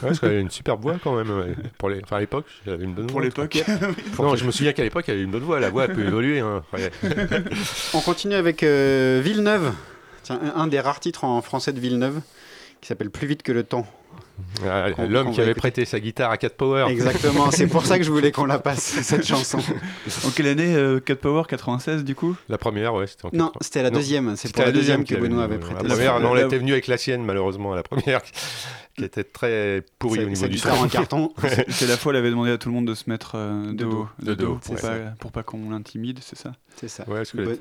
parce 0.01 0.19
qu'elle 0.19 0.31
a 0.31 0.39
une 0.39 0.49
superbe 0.49 0.81
voix 0.81 0.97
quand 1.01 1.15
même. 1.15 1.29
ouais. 1.29 1.55
Pour 1.77 1.89
les... 1.89 2.01
Enfin, 2.03 2.17
à 2.17 2.19
l'époque, 2.19 2.45
elle 2.65 2.73
avait 2.73 2.83
une 2.83 2.93
bonne 2.93 3.07
Pour 3.07 3.19
voix. 3.19 3.25
l'époque. 3.25 3.63
Non, 4.19 4.35
je 4.35 4.45
me 4.45 4.51
souviens 4.51 4.73
qu'à 4.73 4.83
l'époque, 4.83 5.05
elle 5.07 5.15
avait 5.15 5.23
une 5.23 5.31
bonne 5.31 5.43
voix. 5.43 5.59
La 5.61 5.69
voix 5.69 5.83
a 5.83 5.87
pu 5.87 6.05
évoluer. 6.05 6.39
hein. 6.41 6.63
Ouais. 6.73 6.91
On 7.93 8.01
continue 8.01 8.33
avec 8.35 8.63
euh, 8.63 9.21
Villeneuve. 9.23 9.73
Tiens, 10.23 10.39
un, 10.55 10.61
un 10.61 10.67
des 10.67 10.79
rares 10.81 10.99
titres 10.99 11.23
en 11.23 11.41
français 11.41 11.71
de 11.71 11.79
Villeneuve 11.79 12.19
qui 12.81 12.87
s'appelle 12.87 13.09
Plus 13.09 13.27
vite 13.27 13.43
que 13.43 13.51
le 13.53 13.63
temps. 13.63 13.87
Qu'on- 14.95 15.07
L'homme 15.07 15.31
qui 15.31 15.37
va 15.37 15.43
avait 15.43 15.51
écouter. 15.51 15.53
prêté 15.53 15.85
sa 15.85 15.99
guitare 15.99 16.31
à 16.31 16.37
4 16.37 16.55
Power. 16.55 16.85
Exactement, 16.89 17.51
c'est 17.51 17.67
pour 17.67 17.85
ça 17.85 17.97
que 17.97 18.03
je 18.03 18.11
voulais 18.11 18.31
qu'on 18.31 18.45
la 18.45 18.59
passe, 18.59 18.81
cette 19.01 19.25
chanson. 19.25 19.59
En 20.25 20.29
quelle 20.31 20.47
année 20.47 20.75
euh, 20.75 20.99
Cat 20.99 21.15
Power 21.15 21.43
96 21.47 22.03
du 22.03 22.15
coup? 22.15 22.35
La 22.49 22.57
première, 22.57 22.93
ouais, 22.93 23.07
c'était 23.07 23.25
en 23.25 23.29
Non, 23.33 23.45
80. 23.47 23.51
c'était 23.61 23.83
la 23.83 23.89
deuxième. 23.91 24.35
C'est 24.35 24.53
pour 24.53 24.63
la 24.65 24.71
deuxième 24.71 25.03
que 25.05 25.15
Benoît 25.15 25.43
avait 25.43 25.55
euh, 25.55 25.59
prêté. 25.59 25.83
La 25.87 25.89
première, 25.95 26.19
non, 26.19 26.33
elle 26.35 26.41
La- 26.41 26.47
était 26.47 26.57
venue 26.57 26.71
avec 26.71 26.87
la 26.87 26.97
sienne, 26.97 27.23
malheureusement, 27.23 27.73
la 27.75 27.83
première, 27.83 28.21
qui 28.97 29.03
était 29.05 29.23
très 29.23 29.85
pourrie 29.99 30.19
Sa- 30.19 30.25
au 30.25 30.29
niveau 30.29 30.47
du 30.47 30.57
son. 30.57 30.69
en 30.69 30.87
carton. 30.87 31.33
C'est 31.69 31.85
la 31.87 31.97
fois 31.97 32.11
elle 32.13 32.17
avait 32.19 32.31
demandé 32.31 32.51
à 32.51 32.57
tout 32.57 32.67
le 32.69 32.75
monde 32.75 32.87
de 32.87 32.95
se 32.95 33.09
mettre 33.09 33.33
euh, 33.35 33.67
de, 33.67 33.71
De 33.73 33.83
dos, 33.83 34.07
de 34.19 34.33
dos, 34.33 34.45
dos, 34.45 34.55
pour, 34.55 34.75
pas, 34.75 34.97
pour 35.19 35.31
pas 35.31 35.43
qu'on 35.43 35.69
l'intimide, 35.69 36.19
c'est 36.21 36.35
ça? 36.37 36.53
C'est 36.75 36.87
ça. 36.87 37.03
Ouais, 37.07 37.17
parce 37.17 37.31
que, 37.31 37.37
Be- 37.37 37.59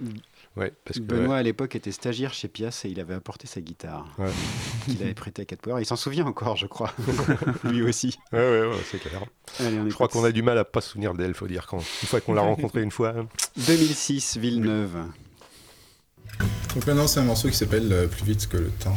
ouais, 0.56 0.72
parce 0.84 0.98
que 0.98 1.04
Benoît 1.04 1.36
à 1.36 1.42
l'époque 1.42 1.76
était 1.76 1.92
stagiaire 1.92 2.32
chez 2.34 2.48
Pias 2.48 2.82
et 2.84 2.88
il 2.88 2.98
avait 3.00 3.14
apporté 3.14 3.46
sa 3.46 3.60
guitare 3.60 4.06
Ouais. 4.18 4.28
qu'il 4.86 5.02
avait 5.02 5.12
prêté 5.14 5.42
à 5.42 5.44
Cat 5.44 5.56
Power. 5.56 5.80
Il 5.82 5.86
s'en 5.86 5.96
souvient 5.96 6.24
encore, 6.26 6.56
je 6.56 6.66
crois. 6.66 6.92
Lui 7.64 7.82
aussi. 7.82 8.18
ouais, 8.32 8.38
ouais, 8.38 8.66
ouais, 8.68 8.76
c'est 8.90 8.98
clair. 8.98 9.22
Allez, 9.60 9.78
on 9.78 9.88
Je 9.88 9.94
crois 9.94 10.08
qu'on 10.08 10.24
a 10.24 10.32
du 10.32 10.42
mal 10.42 10.56
à 10.58 10.64
pas 10.64 10.80
se 10.80 10.90
souvenir 10.90 11.12
d'elle, 11.14 11.34
faut 11.34 11.46
dire, 11.48 11.66
quand, 11.66 11.78
une 11.78 12.08
fois 12.08 12.20
qu'on 12.22 12.32
l'a 12.34 12.40
rencontrée 12.42 12.82
une 12.82 12.90
fois. 12.90 13.14
2006, 13.56 14.38
Villeneuve. 14.38 14.96
Donc 16.74 16.86
maintenant 16.86 17.06
c'est 17.06 17.20
un 17.20 17.24
morceau 17.24 17.48
qui 17.48 17.56
s'appelle 17.56 17.90
euh, 17.92 18.06
Plus 18.06 18.24
vite 18.24 18.48
que 18.48 18.56
le 18.58 18.68
temps. 18.70 18.96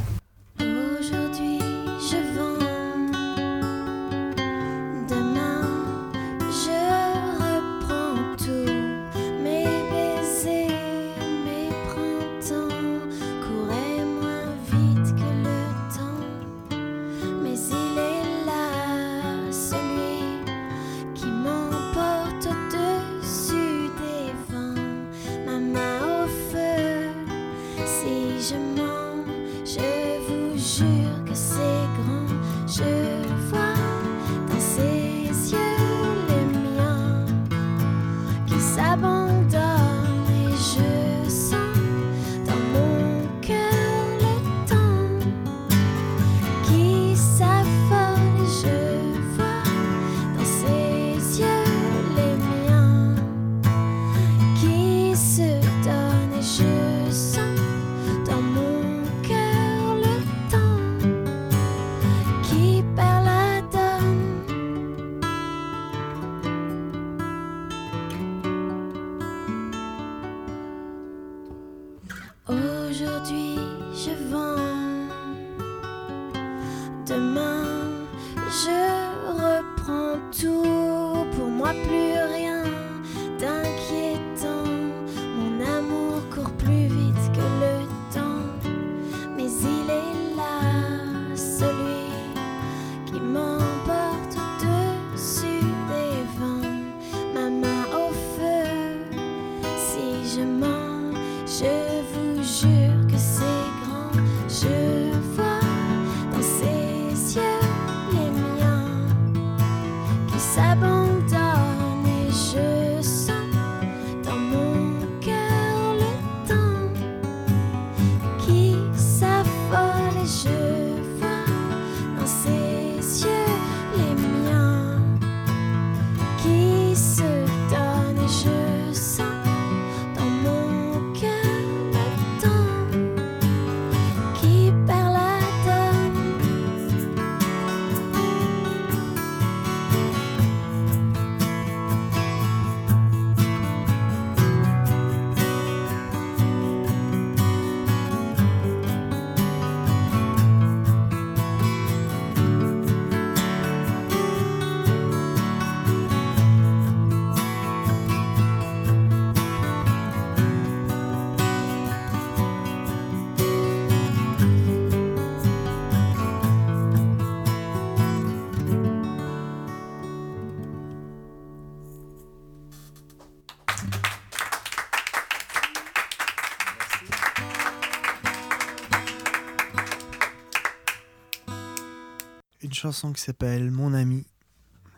chanson 182.79 183.11
qui 183.11 183.21
s'appelle 183.21 183.71
Mon 183.71 183.93
ami, 183.93 184.25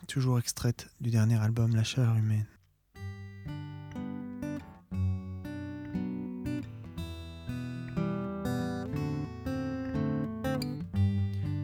toujours 0.06 0.38
extraite 0.38 0.88
du 1.00 1.10
dernier 1.10 1.34
album 1.40 1.74
La 1.74 1.82
chaleur 1.82 2.14
humaine. 2.14 2.46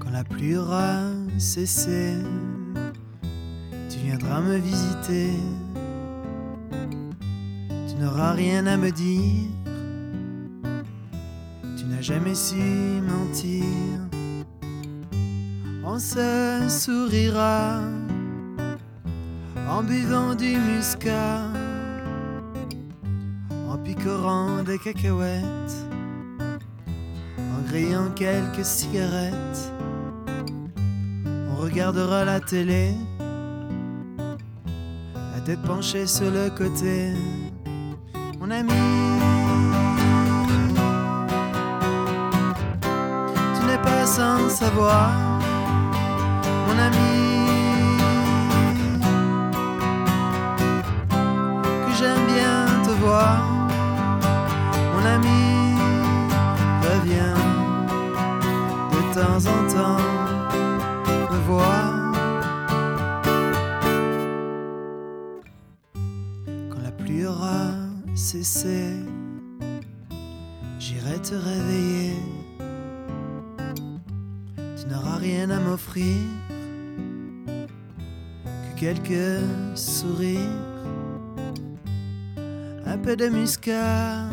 Quand 0.00 0.10
la 0.10 0.24
pluie 0.24 0.56
aura 0.56 1.04
cessé, 1.38 2.16
tu 3.88 3.98
viendras 3.98 4.40
me 4.40 4.56
visiter. 4.56 5.30
Tu 7.86 7.94
n'auras 7.94 8.32
rien 8.32 8.66
à 8.66 8.76
me 8.76 8.90
dire. 8.90 9.46
Tu 11.76 11.84
n'as 11.84 12.02
jamais 12.02 12.34
su 12.34 12.56
mentir 12.56 13.64
on 15.90 15.98
se 15.98 16.68
sourira 16.68 17.80
en 19.70 19.82
buvant 19.82 20.34
du 20.34 20.56
muscat, 20.56 21.44
en 23.70 23.78
picorant 23.78 24.62
des 24.62 24.78
cacahuètes, 24.78 25.76
en 27.38 27.60
grillant 27.68 28.10
quelques 28.14 28.66
cigarettes. 28.66 29.72
On 31.50 31.56
regardera 31.56 32.24
la 32.26 32.40
télé, 32.40 32.92
la 35.34 35.40
tête 35.46 35.62
penchée 35.62 36.06
sur 36.06 36.30
le 36.30 36.50
côté. 36.50 37.12
Mon 38.38 38.50
ami, 38.50 38.72
tu 43.54 43.66
n'es 43.66 43.82
pas 43.82 44.04
sans 44.04 44.50
savoir 44.50 45.27
mon 46.78 46.84
ami, 46.84 47.18
que 51.86 51.92
j'aime 51.98 52.24
bien 52.26 52.82
te 52.84 52.90
voir, 53.00 53.42
mon 54.94 55.04
ami, 55.16 55.44
reviens 56.82 57.38
de 58.92 59.00
temps 59.14 59.42
en 59.54 59.60
temps 59.74 60.04
me 61.32 61.38
voir. 61.46 61.84
Quand 66.70 66.82
la 66.82 66.92
pluie 66.92 67.26
aura 67.26 67.62
cessé, 68.14 68.94
j'irai 70.78 71.18
te 71.20 71.34
réveiller. 71.34 72.16
Tu 74.76 74.86
n'auras 74.86 75.16
rien 75.16 75.50
à 75.50 75.58
m'offrir 75.58 76.14
quelques 78.78 79.42
sourires, 79.74 80.38
un 82.86 82.96
peu 82.98 83.16
de 83.16 83.28
muscat 83.28 84.28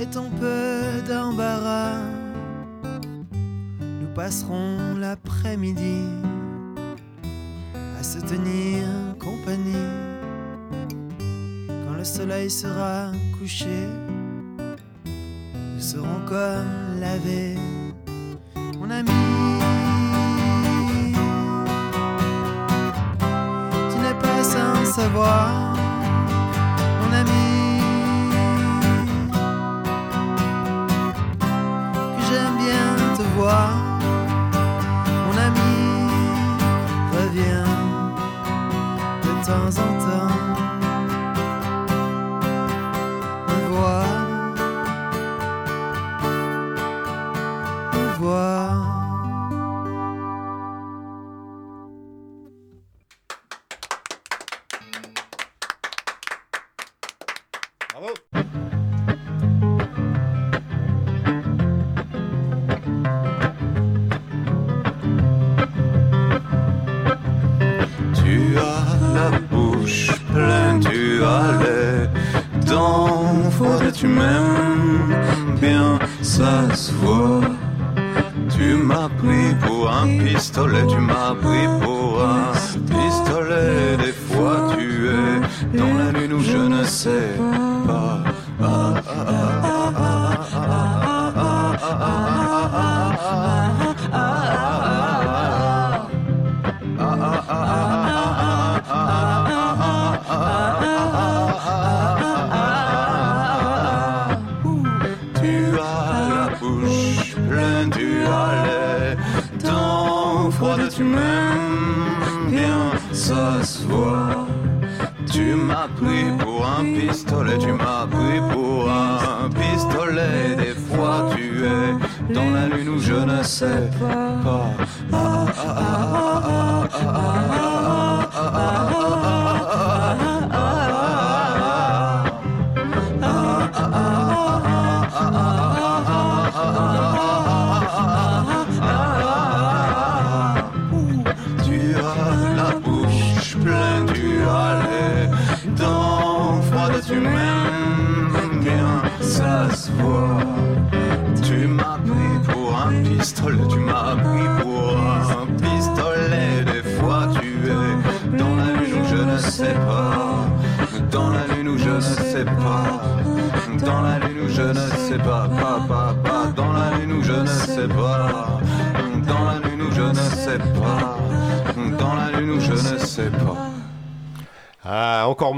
et 0.00 0.06
ton 0.06 0.30
peu 0.40 0.80
d'embarras. 1.06 1.98
Nous 3.80 4.08
passerons 4.14 4.96
l'après-midi 4.98 6.00
à 7.98 8.02
se 8.02 8.18
tenir 8.20 8.86
compagnie 9.18 9.90
quand 11.68 11.94
le 11.96 12.04
soleil 12.04 12.48
sera 12.48 13.12
couché. 13.38 13.86
Nous 15.74 15.80
serons 15.80 16.20
comme 16.26 17.00
lavés, 17.00 17.58
mon 18.78 18.88
ami. 18.90 19.69
savoir 25.00 25.79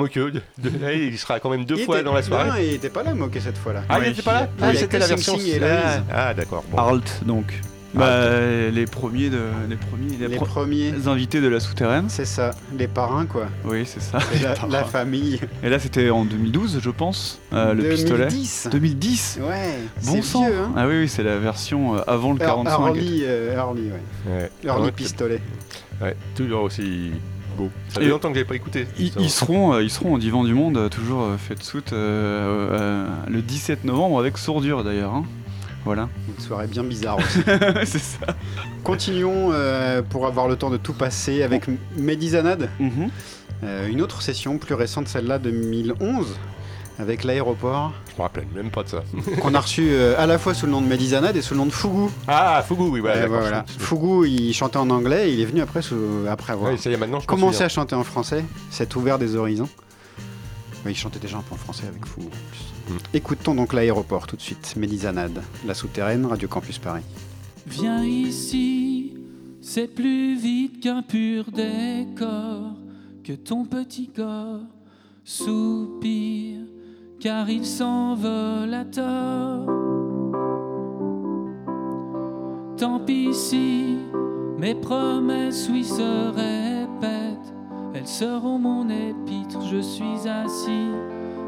Il 0.94 1.18
sera 1.18 1.40
quand 1.40 1.50
même 1.50 1.64
deux 1.64 1.76
fois 1.78 2.02
dans 2.02 2.14
la 2.14 2.22
soirée. 2.22 2.48
Non, 2.48 2.56
il 2.58 2.72
n'était 2.72 2.90
pas 2.90 3.02
là, 3.02 3.14
Moqueux, 3.14 3.40
cette 3.40 3.58
fois-là. 3.58 3.82
Ah, 3.88 3.98
il 4.00 4.08
n'était 4.08 4.22
pas 4.22 4.42
là 4.42 4.48
ah, 4.60 4.74
C'était 4.74 4.98
la 4.98 5.06
version. 5.06 5.34
Ah, 5.36 5.58
la... 5.58 6.04
Ah, 6.12 6.34
d'accord. 6.34 6.64
Bon. 6.70 7.00
Donc. 7.26 7.52
Bah, 7.94 8.70
les 8.70 8.86
premiers 8.86 9.28
les 9.68 9.76
premiers 9.76 10.28
les, 10.28 10.36
premiers 10.36 10.92
invités 11.06 11.40
de 11.40 11.48
la 11.48 11.60
souterraine. 11.60 12.06
C'est 12.08 12.24
ça, 12.24 12.52
les 12.76 12.88
parrains 12.88 13.26
quoi. 13.26 13.48
Oui, 13.64 13.84
c'est 13.84 14.00
ça. 14.00 14.18
La, 14.70 14.84
famille. 14.84 15.40
Et 15.62 15.68
là 15.68 15.78
c'était 15.78 16.08
en 16.10 16.24
2012, 16.24 16.80
je 16.82 16.90
pense, 16.90 17.40
euh, 17.52 17.74
le 17.74 17.82
2010. 17.82 18.04
pistolet. 18.04 18.72
2010. 18.72 19.38
Ouais. 19.42 19.78
Bon 20.04 20.22
sang. 20.22 20.46
Hein. 20.46 20.72
Ah 20.76 20.86
oui, 20.86 21.00
oui 21.00 21.08
c'est 21.08 21.22
la 21.22 21.38
version 21.38 21.96
euh, 21.96 22.00
avant 22.06 22.32
le 22.32 22.38
45. 22.38 22.78
Early, 22.78 23.22
euh, 23.24 23.56
early, 23.56 23.90
ouais. 23.90 24.50
ouais. 24.64 24.92
Pistolet. 24.92 25.40
Ouais, 26.00 26.16
toujours 26.34 26.62
aussi 26.62 27.12
beau. 27.52 27.70
Ça 27.88 28.00
Et- 28.00 28.04
fait 28.04 28.10
longtemps 28.10 28.28
que 28.28 28.34
j'avais 28.34 28.46
pas 28.48 28.54
écouté. 28.56 28.86
Ils, 28.98 29.30
seront, 29.30 29.74
euh, 29.74 29.82
ils 29.82 29.90
seront 29.90 30.14
au 30.14 30.18
Divan 30.18 30.44
du 30.44 30.54
Monde, 30.54 30.76
euh, 30.76 30.88
toujours 30.88 31.22
euh, 31.22 31.36
fait 31.36 31.54
de 31.54 31.62
soute, 31.62 31.92
euh, 31.92 32.68
euh, 32.72 33.06
le 33.28 33.42
17 33.42 33.84
novembre 33.84 34.18
avec 34.18 34.38
Sourdure 34.38 34.82
d'ailleurs. 34.84 35.14
hein. 35.14 35.24
Voilà. 35.84 36.08
Une 36.28 36.42
soirée 36.44 36.68
bien 36.68 36.84
bizarre 36.84 37.18
aussi. 37.18 37.40
c'est 37.84 37.98
ça. 37.98 38.26
Continuons 38.84 39.50
euh, 39.52 40.00
pour 40.02 40.26
avoir 40.26 40.46
le 40.48 40.54
temps 40.56 40.70
de 40.70 40.76
tout 40.76 40.92
passer 40.92 41.42
avec 41.42 41.66
M- 41.68 41.76
Médizanade. 41.96 42.68
Mhm. 42.78 43.08
Euh, 43.64 43.88
une 43.88 44.00
autre 44.02 44.22
session 44.22 44.58
plus 44.58 44.74
récente, 44.74 45.08
celle-là 45.08 45.38
2011, 45.38 46.36
avec 46.98 47.24
l'aéroport, 47.24 47.92
Je 48.10 48.16
me 48.16 48.22
rappelle 48.22 48.46
même 48.54 48.70
pas 48.70 48.82
de 48.82 48.88
ça. 48.88 49.02
qu'on 49.40 49.54
a 49.54 49.60
reçu 49.60 49.88
euh, 49.90 50.14
à 50.18 50.26
la 50.26 50.38
fois 50.38 50.54
sous 50.54 50.66
le 50.66 50.72
nom 50.72 50.80
de 50.80 50.86
Médizanade 50.86 51.36
et 51.36 51.42
sous 51.42 51.54
le 51.54 51.58
nom 51.60 51.66
de 51.66 51.70
Fugu. 51.72 52.08
Ah, 52.28 52.62
Fugu, 52.66 52.82
oui, 52.84 53.00
voilà. 53.00 53.16
Euh, 53.16 53.22
d'accord, 53.22 53.40
voilà. 53.40 53.64
Fugu, 53.66 54.28
il 54.28 54.52
chantait 54.54 54.76
en 54.76 54.90
anglais 54.90 55.30
et 55.30 55.34
il 55.34 55.40
est 55.40 55.44
venu 55.46 55.60
après, 55.62 55.82
sous- 55.82 56.26
après 56.28 56.52
avoir 56.52 56.70
Ouais, 56.70 56.76
ça 56.76 56.90
y 56.90 56.92
est, 56.92 56.96
maintenant, 56.96 57.20
je 57.20 57.26
commencé 57.26 57.62
à 57.64 57.68
chanter 57.68 57.94
en 57.94 58.04
français. 58.04 58.44
C'est 58.70 58.94
ouvert 58.96 59.18
des 59.18 59.36
horizons. 59.36 59.68
Ouais, 60.84 60.92
il 60.92 60.96
chantait 60.96 61.18
déjà 61.20 61.38
un 61.38 61.42
peu 61.42 61.54
en 61.54 61.58
français 61.58 61.84
avec 61.88 62.04
Fugu 62.06 62.26
en 62.26 62.30
plus. 62.30 62.94
Mm. 62.94 62.98
Écoutons 63.14 63.54
donc 63.54 63.72
l'aéroport 63.72 64.26
tout 64.26 64.36
de 64.36 64.42
suite. 64.42 64.74
Médizanade, 64.76 65.40
la 65.66 65.74
souterraine, 65.74 66.26
Radio 66.26 66.48
Campus 66.48 66.78
Paris. 66.78 67.02
Viens 67.66 68.04
ici, 68.04 69.14
c'est 69.62 69.86
plus 69.88 70.36
vite 70.36 70.82
qu'un 70.82 71.02
pur 71.02 71.44
décor, 71.52 72.72
que 73.24 73.32
ton 73.32 73.64
petit 73.64 74.08
corps 74.08 74.60
soupire, 75.24 76.58
car 77.22 77.48
il 77.48 77.64
s'envole 77.64 78.74
à 78.74 78.84
tort. 78.84 79.66
Tant 82.76 82.98
pis 82.98 83.32
si 83.32 83.96
mes 84.58 84.74
promesses, 84.74 85.68
oui, 85.72 85.84
se 85.84 86.30
répètent, 86.30 87.54
elles 87.94 88.08
seront 88.08 88.58
mon 88.58 88.88
épître, 88.88 89.60
je 89.70 89.80
suis 89.80 90.28
assis 90.28 90.90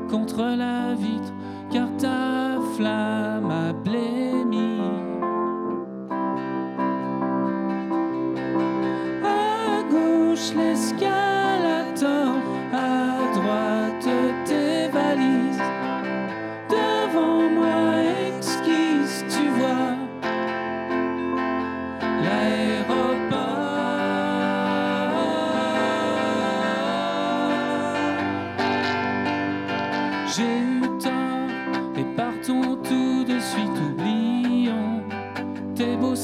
contre 0.09 0.45
la 0.57 0.95
vitre, 0.95 1.33
car 1.72 1.89
ta 1.97 2.61
flamme 2.77 3.51
a 3.51 3.72
blêmi. 3.72 4.74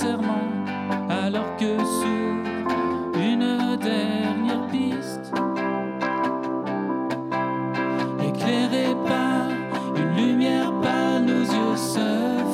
Alors 0.03 1.57
que 1.59 1.79
s'ouvre 1.79 3.19
une 3.23 3.77
dernière 3.77 4.67
piste 4.69 5.33
éclairée 8.27 8.95
par 9.07 9.51
une 9.97 10.17
lumière 10.17 10.73
pâle 10.81 11.25
nos 11.25 11.43
yeux 11.43 11.77
se 11.77 11.99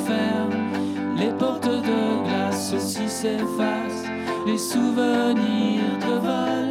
ferment 0.07 1.17
les 1.17 1.31
portes 1.39 1.69
de 1.69 2.25
glace 2.25 2.73
aussi 2.75 3.09
s'effacent 3.09 4.09
les 4.47 4.59
souvenirs 4.59 5.99
de 6.01 6.19
vol 6.19 6.66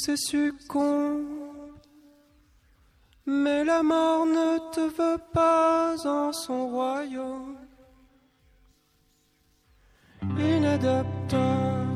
Tout 0.00 0.06
ces 0.06 0.16
succombes. 0.16 1.26
Mais 3.26 3.64
la 3.64 3.82
mort 3.82 4.24
ne 4.24 4.58
te 4.72 4.80
veut 4.80 5.20
pas 5.32 5.94
en 6.06 6.32
son 6.32 6.68
royaume. 6.68 7.56
Inadaptable, 10.22 11.88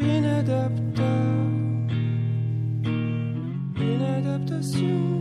inadaptable, 0.00 1.92
inadaptation. 3.76 5.19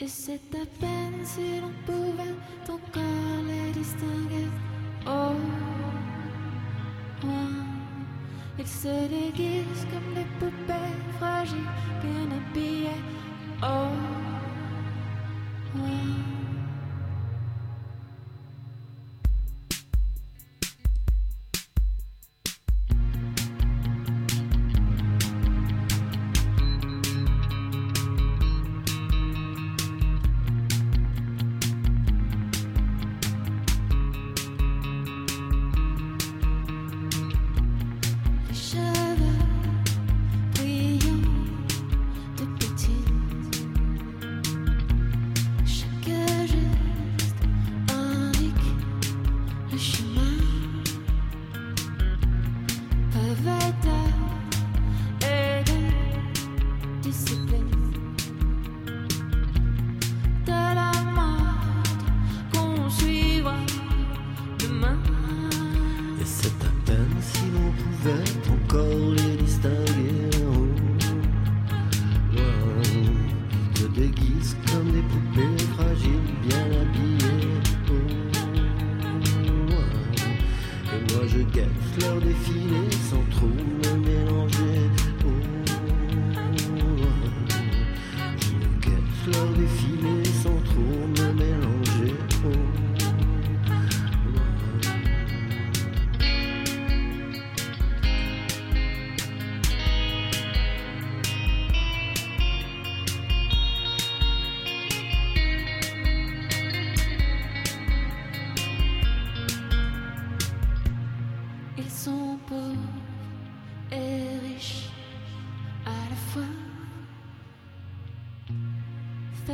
Et 0.00 0.06
c'est 0.06 0.54
à 0.54 0.64
peine 0.78 1.24
si 1.24 1.60
l'on 1.60 1.72
pouvait 1.84 2.34
encore 2.68 3.42
les 3.48 3.72
distinguer. 3.72 4.46
Oh, 5.04 5.34
loin, 7.24 7.66
ils 8.60 8.66
se 8.66 9.08
déguisent 9.08 9.86
comme 9.90 10.14
des 10.14 10.28
poupées 10.38 10.94
fragiles, 11.18 11.58
bien 12.00 12.28
habillées. 12.36 13.02
Oh, 13.60 13.90
loin. 15.74 16.37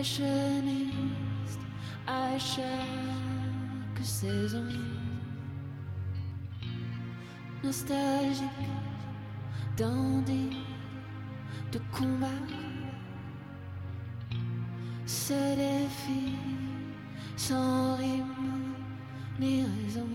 Fashionistes 0.05 1.65
à 2.07 2.39
chaque 2.39 4.03
saison. 4.03 4.67
Nostalgiques, 7.63 8.45
dandy 9.79 10.59
de 11.73 11.81
combat. 11.91 12.27
Se 15.07 15.57
défient 15.57 16.37
sans 17.39 17.97
rime 17.97 18.75
ni 19.41 19.63
raison. 19.63 20.07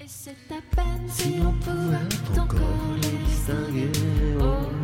Et 0.00 0.08
c'est 0.08 0.50
à 0.50 0.60
peine 0.74 1.08
si 1.08 1.36
l'on 1.36 1.52
pouvait 1.52 2.40
encore 2.40 2.96
les 3.00 3.16
distinguer. 3.18 3.92
Oh, 4.40 4.83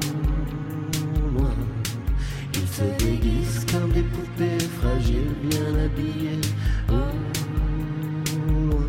se 2.80 3.04
déguisent 3.04 3.66
comme 3.70 3.90
des 3.92 4.02
poupées 4.02 4.64
fragiles, 4.80 5.34
bien 5.42 5.74
habillées. 5.84 6.40
Oh, 6.88 6.94
loin, 8.48 8.88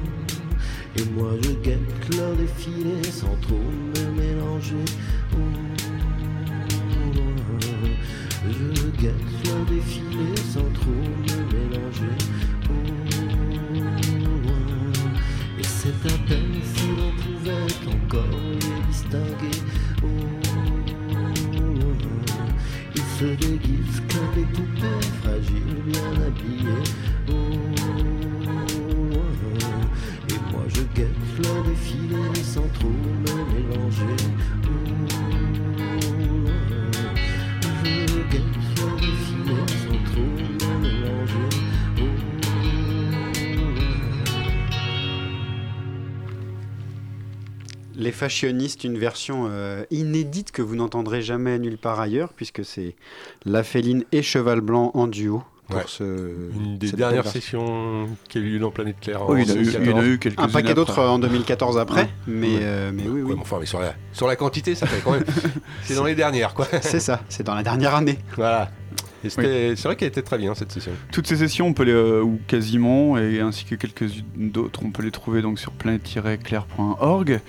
et 0.96 1.06
moi 1.16 1.32
je 1.42 1.52
guette 1.66 2.16
leur 2.18 2.36
défilé 2.36 3.04
sans 3.04 3.36
trop 3.42 3.56
me 3.56 4.04
mélanger. 4.20 4.86
Oh, 5.34 5.38
je 8.50 9.02
guette 9.02 9.41
ils 23.22 23.28
se 23.28 24.36
déguisent 24.36 25.01
Les 48.12 48.18
Fashionistes, 48.18 48.84
une 48.84 48.98
version 48.98 49.48
euh, 49.50 49.86
inédite 49.90 50.52
que 50.52 50.62
vous 50.62 50.76
n'entendrez 50.76 51.22
jamais 51.22 51.58
nulle 51.60 51.78
part 51.78 51.98
ailleurs, 52.02 52.34
puisque 52.36 52.66
c'est 52.66 52.96
La 53.46 53.64
Féline 53.64 54.04
et 54.12 54.22
Cheval 54.22 54.60
Blanc 54.60 54.92
en 54.96 55.08
duo. 55.08 55.44
pour 55.70 55.78
Ouais. 55.78 55.86
ce. 55.88 56.04
Une 56.04 56.78
des 56.78 56.92
dernières 56.92 57.26
sessions 57.26 58.10
qui 58.28 58.38
a 58.40 58.42
eu 58.42 58.50
lieu 58.50 58.60
dans 58.60 58.70
Planète 58.72 58.98
Claire. 59.00 59.22
Oui, 59.30 59.40
en 59.40 59.44
il 59.44 59.48
y 59.48 59.52
en 59.52 59.56
a 59.56 59.60
eu- 59.60 59.64
2014. 59.64 59.86
il 59.86 59.90
y 59.90 59.94
en 59.94 59.98
a 60.00 60.06
eu 60.06 60.20
quelques 60.20 60.40
Un 60.42 60.50
paquet 60.50 60.74
d'autres 60.74 61.00
en 61.02 61.20
2014 61.20 61.78
après, 61.78 62.02
Ouais. 62.02 62.10
mais, 62.28 62.48
Ouais. 62.50 62.60
euh, 62.64 62.92
mais 62.94 63.08
oui, 63.08 63.22
oui. 63.22 63.36
Enfin, 63.40 63.56
mais 63.62 63.66
sur 63.66 63.80
la, 63.80 63.94
sur 64.12 64.28
la 64.28 64.36
quantité, 64.36 64.76
ça 64.76 64.86
fait 64.88 65.00
quand 65.02 65.12
même. 65.14 65.24
c'est 65.84 65.96
dans 65.96 66.04
les 66.04 66.16
dernières, 66.16 66.54
quoi. 66.54 66.68
C'est 66.82 67.00
ça, 67.00 67.22
c'est 67.30 67.44
dans 67.44 67.56
la 67.56 67.64
dernière 67.64 67.96
année. 67.96 68.20
Voilà. 68.36 68.70
Et 69.24 69.30
c'était- 69.30 69.76
C'est 69.78 69.84
vrai 69.88 69.96
qu'elle 69.96 70.10
était 70.10 70.24
très 70.24 70.38
bien 70.40 70.54
cette 70.56 70.74
session. 70.74 70.92
Toutes 71.14 71.28
ces 71.28 71.38
sessions, 71.38 71.68
on 71.68 71.74
peut 71.74 71.84
les, 71.84 71.94
euh, 71.94 72.22
ou 72.22 72.42
quasiment, 72.48 73.18
et 73.18 73.40
ainsi 73.40 73.64
que 73.64 73.76
quelques-unes 73.76 74.52
d'autres, 74.52 74.82
on 74.84 74.90
peut 74.92 75.04
les 75.04 75.12
trouver 75.12 75.42
donc 75.42 75.58
sur 75.58 75.72
planète-claire.org, 75.72 77.40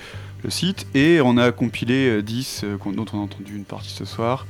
le 0.44 0.50
site, 0.50 0.86
et 0.94 1.20
on 1.20 1.36
a 1.38 1.52
compilé 1.52 2.08
euh, 2.08 2.22
10 2.22 2.62
euh, 2.64 2.76
qu'on- 2.78 2.92
dont 2.92 3.06
on 3.12 3.18
a 3.18 3.22
entendu 3.22 3.54
une 3.56 3.64
partie 3.64 3.90
ce 3.90 4.04
soir 4.04 4.46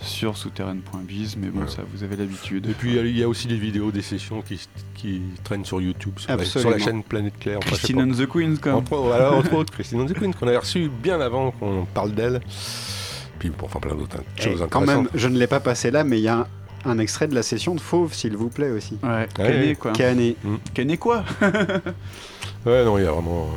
sur 0.00 0.36
souterraine.biz, 0.36 1.36
mais 1.38 1.48
bon, 1.48 1.60
Ouais. 1.62 1.68
ça 1.68 1.82
vous 1.94 2.02
avez 2.02 2.16
l'habitude. 2.16 2.66
Et 2.68 2.72
puis 2.74 2.96
il 2.96 3.18
y 3.18 3.22
a- 3.22 3.28
aussi 3.28 3.46
des 3.48 3.56
vidéos 3.56 3.90
des 3.90 4.02
sessions 4.02 4.42
qui, 4.42 4.60
qui 4.94 5.22
traînent 5.44 5.64
sur 5.64 5.80
YouTube, 5.80 6.18
sur, 6.18 6.36
la, 6.36 6.44
sur 6.44 6.60
la 6.60 6.66
Absolument. 6.76 6.84
chaîne 6.84 7.02
Planète 7.02 7.34
Claire. 7.40 7.58
Christine 7.60 8.00
and 8.02 8.10
the 8.12 8.26
Queens, 8.26 8.56
quand 8.60 8.70
même. 8.70 8.78
Entre, 8.80 8.96
voilà, 8.96 9.32
entre 9.32 9.54
autres, 9.54 9.72
Christine 9.72 10.00
and 10.02 10.06
the 10.06 10.12
Queen, 10.14 10.34
qu'on 10.34 10.46
avait 10.48 10.56
reçu 10.58 10.88
bien 11.02 11.20
avant 11.20 11.52
qu'on 11.52 11.86
parle 11.94 12.12
d'elle. 12.12 12.40
Puis 13.38 13.50
bon, 13.50 13.64
enfin 13.66 13.80
plein 13.80 13.94
d'autres 13.94 14.18
hein, 14.18 14.24
choses 14.38 14.66
quand 14.70 14.80
même, 14.80 14.90
intéressantes. 14.90 15.10
je 15.14 15.28
ne 15.28 15.38
l'ai 15.38 15.46
pas 15.46 15.60
passé 15.60 15.90
là, 15.90 16.04
mais 16.04 16.18
il 16.18 16.22
y 16.24 16.28
a 16.28 16.38
un, 16.38 16.46
un 16.90 16.98
extrait 16.98 17.26
de 17.28 17.34
la 17.34 17.42
session 17.42 17.74
de 17.74 17.80
Fauve, 17.80 18.12
s'il 18.14 18.36
vous 18.36 18.48
plaît 18.50 18.70
aussi. 18.70 18.98
Ouais, 19.02 19.08
Ouais, 19.08 19.28
Canet, 19.34 19.78
quoi. 19.78 19.92
Canet. 19.92 20.36
Canet, 20.74 20.98
quoi 20.98 21.24
Ouais, 22.66 22.84
non, 22.84 22.96
il 22.98 23.04
y 23.04 23.06
a 23.06 23.12
vraiment. 23.12 23.48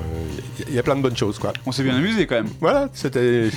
Il 0.58 0.60
y 0.60 0.64
a- 0.64 0.70
il 0.70 0.76
y, 0.76 0.80
a 0.80 0.84
plein 0.84 0.96
de 0.96 1.02
bonnes 1.02 1.16
choses, 1.16 1.40
quoi. 1.40 1.54
On 1.66 1.72
s'est 1.72 1.84
bien 1.84 1.96
amusé, 1.96 2.28
quand 2.28 2.36
même. 2.36 2.50
Voilà, 2.60 2.90
c'était. 2.94 3.50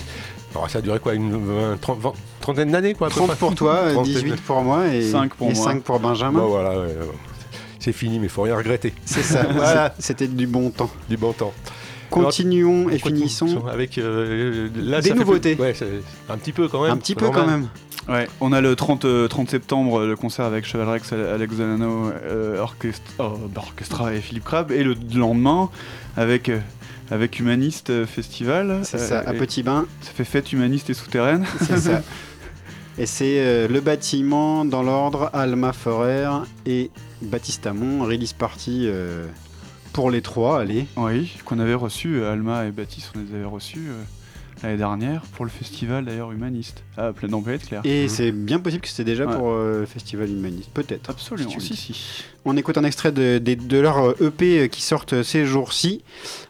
Alors, 0.55 0.69
ça 0.71 0.79
a 0.79 0.81
duré 0.83 0.99
quoi 0.99 1.15
Une 1.15 1.33
vingt- 1.33 1.77
trente- 1.81 2.01
vingt- 2.01 2.13
trentaine 2.41 2.71
d'années, 2.71 2.95
quoi 2.95 3.07
à 3.09 3.11
peu 3.11 3.17
30 3.17 3.29
près 3.29 3.37
pour 3.37 3.55
toi, 3.55 3.81
Trentaine 3.93 4.03
18 4.13 4.31
d'années. 4.31 4.41
pour 4.47 4.63
moi 4.63 4.89
et, 4.89 5.03
5 5.03 5.35
pour 5.35 5.51
et 5.51 5.55
moi. 5.55 5.65
5 5.65 5.83
pour 5.83 6.01
Benjamin. 6.01 6.39
Bon, 6.41 6.49
voilà, 6.49 6.79
ouais. 6.81 6.97
c'est 7.79 7.93
fini, 7.93 8.19
mais 8.19 8.29
faut 8.29 8.43
rien 8.43 8.57
regretter. 8.57 8.93
C'est 9.05 9.23
ça, 9.23 9.45
voilà, 9.53 9.95
c'était 9.99 10.27
du 10.29 10.47
bon 10.47 10.71
temps. 10.71 10.91
du 11.09 11.17
bon 11.17 11.33
temps. 11.33 11.53
Continuons 12.11 12.89
et 12.91 12.99
finissons. 12.99 13.65
avec 13.67 13.99
euh, 13.99 14.69
là, 14.77 15.01
Des 15.01 15.13
nouveautés. 15.15 15.55
plus- 15.55 15.63
Ouais, 15.65 15.75
c'est- 15.75 15.87
un 16.29 16.37
petit 16.37 16.53
peu 16.53 16.69
quand 16.69 16.83
même. 16.83 16.93
Un 16.93 16.97
petit 16.97 17.15
peu 17.15 17.31
quand 17.31 17.47
même. 17.47 17.69
Ouais, 18.09 18.29
on 18.41 18.53
a 18.53 18.61
le 18.61 18.75
30, 18.75 19.05
euh, 19.05 19.29
30 19.29 19.51
septembre, 19.51 20.01
euh, 20.01 20.07
le 20.09 20.17
concert 20.17 20.45
avec 20.45 20.65
Cheval 20.67 20.89
Rex, 20.89 21.13
Alex 21.13 21.55
Zanano, 21.55 22.11
euh, 22.25 22.59
orchestre- 22.59 23.03
oh, 23.19 23.39
bah, 23.55 23.63
Orchestra 23.65 24.15
et 24.15 24.21
Philippe 24.21 24.45
Crabbe, 24.45 24.73
et 24.73 24.83
le 24.83 24.97
lendemain 25.15 25.69
avec, 26.17 26.49
euh, 26.49 26.59
avec 27.11 27.39
Humaniste 27.39 27.91
euh, 27.91 28.07
Festival. 28.07 28.81
C'est 28.83 28.97
euh, 28.97 29.07
ça, 29.09 29.19
à 29.21 29.35
et 29.35 29.39
Petit 29.39 29.63
Bain. 29.63 29.87
Ça 30.01 30.11
fait 30.13 30.25
fête 30.25 30.53
humaniste 30.53 30.91
et 30.91 30.95
souterraine. 30.95 31.45
C'est 31.61 31.79
ça. 31.79 32.03
Et 32.99 33.07
c'est 33.07 33.39
euh, 33.39 33.67
le 33.69 33.81
bâtiment 33.81 34.65
dans 34.67 34.83
l'ordre 34.83 35.31
Alma 35.33 35.73
Forer 35.73 36.29
et 36.67 36.91
Baptiste 37.23 37.67
Amon, 37.67 38.05
release 38.05 38.35
party 38.35 38.83
euh, 38.89 39.27
pour 39.93 40.11
les 40.11 40.23
trois, 40.23 40.61
allez. 40.61 40.87
Oui, 40.97 41.33
qu'on 41.45 41.59
avait 41.59 41.75
reçu, 41.75 42.17
euh, 42.17 42.33
Alma 42.33 42.67
et 42.67 42.71
Baptiste, 42.71 43.13
on 43.17 43.21
les 43.21 43.35
avait 43.35 43.45
reçus 43.45 43.87
euh, 43.89 44.03
l'année 44.63 44.77
dernière 44.77 45.23
pour 45.23 45.45
le 45.45 45.51
festival 45.51 46.05
d'ailleurs 46.05 46.33
humaniste, 46.33 46.83
à 46.97 47.13
plein 47.13 47.29
dans 47.29 47.41
Planète 47.43 47.67
Claire. 47.67 47.81
Et 47.85 48.09
c'est 48.09 48.33
bien 48.33 48.59
possible 48.61 48.83
que 48.83 48.89
c'était 48.89 49.05
déjà 49.05 49.27
Ouais. 49.27 49.35
pour 49.37 49.51
euh, 49.51 49.81
le 49.81 49.87
Festival 49.87 50.29
Humaniste, 50.31 50.71
peut-être. 50.73 51.11
Absolument, 51.11 51.59
si 51.61 51.77
si. 51.77 52.25
On 52.45 52.57
écoute 52.57 52.79
un 52.79 52.85
extrait 52.85 53.13
de, 53.13 53.39
de- 53.39 53.55
de 53.55 53.79
leur 53.79 53.99
euh, 53.99 54.15
EP 54.29 54.69
qui 54.69 54.83
sortent 54.83 55.23
ces 55.23 55.45
jours-ci. 55.47 56.03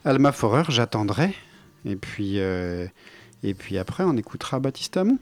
Alma 0.04 0.32
Forer, 0.32 0.64
j'attendrai. 0.68 1.34
Et 1.86 1.96
puis, 1.96 2.34
euh, 2.40 2.86
et 3.42 3.54
puis 3.54 3.78
après, 3.78 4.04
on 4.04 4.16
écoutera 4.16 4.60
Baptiste 4.60 4.96
Amon. 4.98 5.18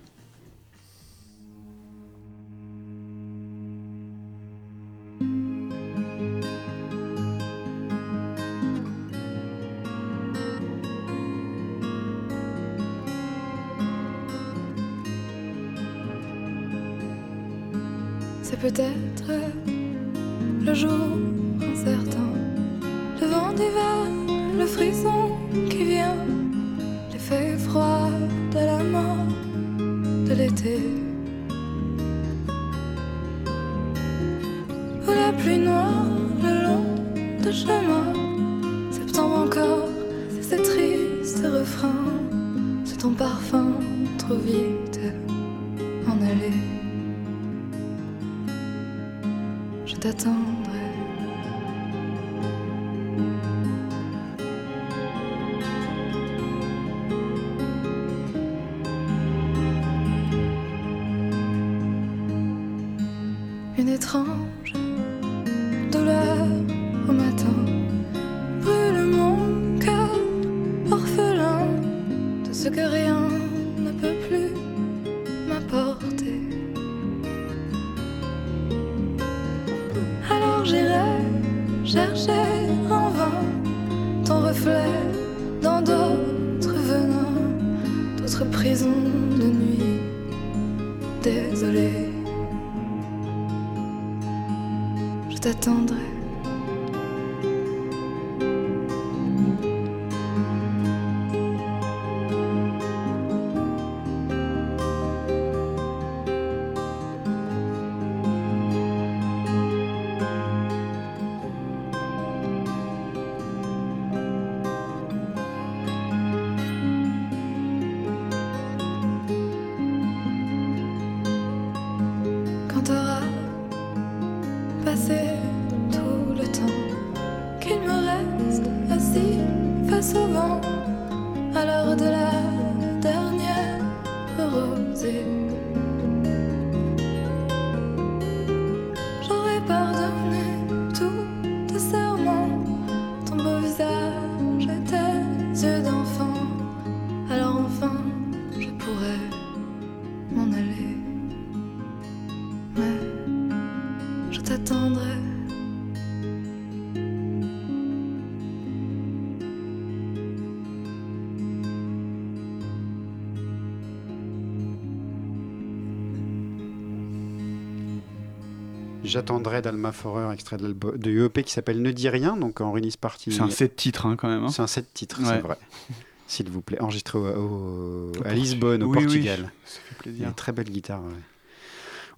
J'attendrai 169.09 169.63
d'Alma 169.63 169.93
Forer, 169.93 170.33
extrait 170.33 170.57
de, 170.57 170.73
de 170.73 171.25
EP 171.27 171.43
qui 171.43 171.53
s'appelle 171.53 171.83
Ne 171.83 171.91
dis 171.93 172.09
rien, 172.09 172.37
donc 172.37 172.61
en 172.61 172.73
release 172.73 172.97
party. 172.97 173.33
C'est 173.33 173.41
un 173.43 173.51
7 173.51 173.75
titres 173.77 174.07
hein, 174.07 174.17
quand 174.17 174.29
même. 174.29 174.45
hein. 174.45 174.49
C'est 174.51 174.63
un 174.63 174.67
7 174.67 174.93
titres, 174.95 175.21
Ouais. 175.21 175.27
c'est 175.29 175.41
vrai. 175.41 175.59
S'il 176.27 176.51
vous 176.51 176.61
plaît, 176.61 176.79
enregistré 176.81 177.19
au- 177.19 177.27
au- 177.27 178.13
à 178.25 178.35
Lisbonne, 178.35 178.83
au 178.83 178.89
Oui, 178.89 178.99
oui, 178.99 179.05
Portugal. 179.05 179.51
ça 179.65 179.79
fait 179.81 179.81
Il 179.91 179.95
y 179.95 179.95
a 179.97 180.03
plaisir. 180.03 180.29
une 180.29 180.35
très 180.35 180.53
belle 180.53 180.71
guitare. 180.71 181.01
ouais. 181.03 181.13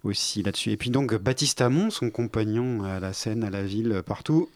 aussi 0.03 0.41
là-dessus. 0.41 0.71
Et 0.71 0.77
puis 0.77 0.89
donc 0.89 1.13
Baptiste 1.15 1.61
Amon, 1.61 1.91
son 1.91 2.09
compagnon 2.09 2.83
à 2.83 2.99
la 2.99 3.13
scène, 3.13 3.43
à 3.43 3.49
la 3.51 3.61
ville, 3.63 4.01
partout. 4.05 4.49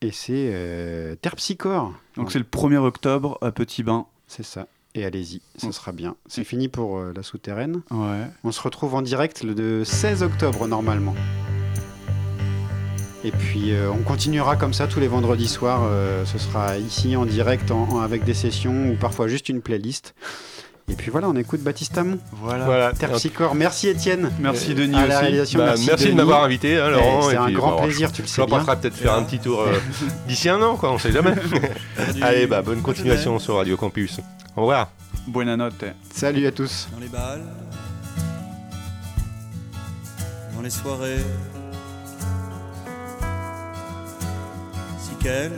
Et 0.00 0.10
c'est 0.10 0.50
euh, 0.54 1.14
Terpsichore. 1.16 1.92
Donc 2.16 2.32
c'est 2.32 2.38
le 2.38 2.44
1er 2.46 2.78
octobre 2.78 3.38
à 3.42 3.52
Petit 3.52 3.82
Bain. 3.82 4.06
C'est 4.26 4.42
ça. 4.42 4.66
Et 4.94 5.04
allez-y, 5.04 5.42
ce 5.58 5.70
sera 5.72 5.92
bien. 5.92 6.16
C'est 6.26 6.44
fini 6.44 6.68
pour 6.68 6.96
euh, 6.98 7.12
la 7.14 7.22
souterraine. 7.22 7.82
Ouais. 7.90 8.24
On 8.42 8.52
se 8.52 8.60
retrouve 8.62 8.94
en 8.94 9.02
direct 9.02 9.42
le 9.44 9.54
de 9.54 9.82
16 9.84 10.22
octobre 10.22 10.66
normalement. 10.66 11.14
Et 13.26 13.32
puis 13.32 13.72
euh, 13.72 13.90
on 13.90 14.02
continuera 14.04 14.54
comme 14.54 14.72
ça 14.72 14.86
tous 14.86 15.00
les 15.00 15.08
vendredis 15.08 15.48
soirs. 15.48 15.82
euh, 15.84 16.24
ce 16.24 16.38
sera 16.38 16.78
ici 16.78 17.16
en 17.16 17.26
direct 17.26 17.72
en- 17.72 17.88
en- 17.90 17.98
avec 18.00 18.22
des 18.22 18.34
sessions 18.34 18.90
ou 18.90 18.94
parfois 18.94 19.26
juste 19.26 19.48
une 19.48 19.60
playlist. 19.62 20.14
Et 20.88 20.94
puis 20.94 21.10
voilà, 21.10 21.28
on 21.28 21.34
écoute 21.34 21.60
Baptiste 21.62 21.98
Amon. 21.98 22.18
Voilà. 22.30 22.64
Voilà. 22.66 22.92
Terpsichore. 22.92 23.56
Merci 23.56 23.88
Étienne. 23.88 24.30
Merci 24.38 24.70
Euh, 24.70 24.74
Denis 24.76 24.96
à 24.96 25.08
la 25.08 25.18
réalisation. 25.18 25.58
Bah, 25.58 25.64
merci, 25.70 25.86
merci 25.88 26.06
de 26.10 26.12
m'avoir 26.12 26.44
invité, 26.44 26.78
hein, 26.78 26.90
Laurent. 26.90 27.22
C'est 27.22 27.34
et 27.34 27.36
un 27.36 27.44
puis, 27.46 27.54
grand 27.54 27.72
bon, 27.72 27.82
plaisir, 27.82 28.12
tu 28.12 28.22
le 28.22 28.28
sais 28.28 28.36
J'en 28.42 28.46
bien. 28.46 28.58
passerai 28.58 28.76
peut-être 28.76 28.94
faire 28.94 29.14
un 29.14 29.24
petit 29.24 29.40
tour 29.40 29.62
euh, 29.62 29.72
d'ici 30.28 30.48
un 30.48 30.62
an, 30.62 30.76
quoi, 30.76 30.92
on 30.92 30.98
sait 30.98 31.10
jamais. 31.10 31.34
Allez, 32.22 32.46
bah, 32.46 32.62
bonne 32.62 32.82
continuation 32.82 33.40
sur 33.40 33.56
Radio 33.56 33.76
Campus. 33.76 34.20
Au 34.54 34.60
revoir. 34.60 34.90
Buena 35.26 35.56
notte. 35.56 35.84
Salut 36.14 36.46
à 36.46 36.52
tous. 36.52 36.86
Dans 36.94 37.00
les 37.00 37.08
balles, 37.08 37.42
dans 40.54 40.62
les 40.62 40.70
soirées, 40.70 41.18
quelque 45.26 45.50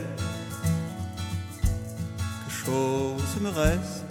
chose 2.49 3.39
me 3.39 3.49
reste, 3.49 4.03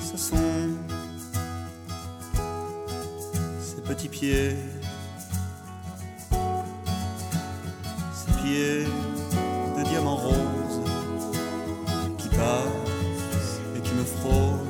ce 0.00 0.16
sont 0.16 0.70
ces 3.60 3.82
petits 3.82 4.08
pieds, 4.08 4.56
ces 8.14 8.32
pieds 8.42 8.84
de 9.76 9.82
diamants 9.90 10.16
roses 10.16 10.80
qui 12.16 12.28
passent 12.30 13.60
et 13.76 13.80
qui 13.82 13.92
me 13.92 14.04
frôlent 14.04 14.66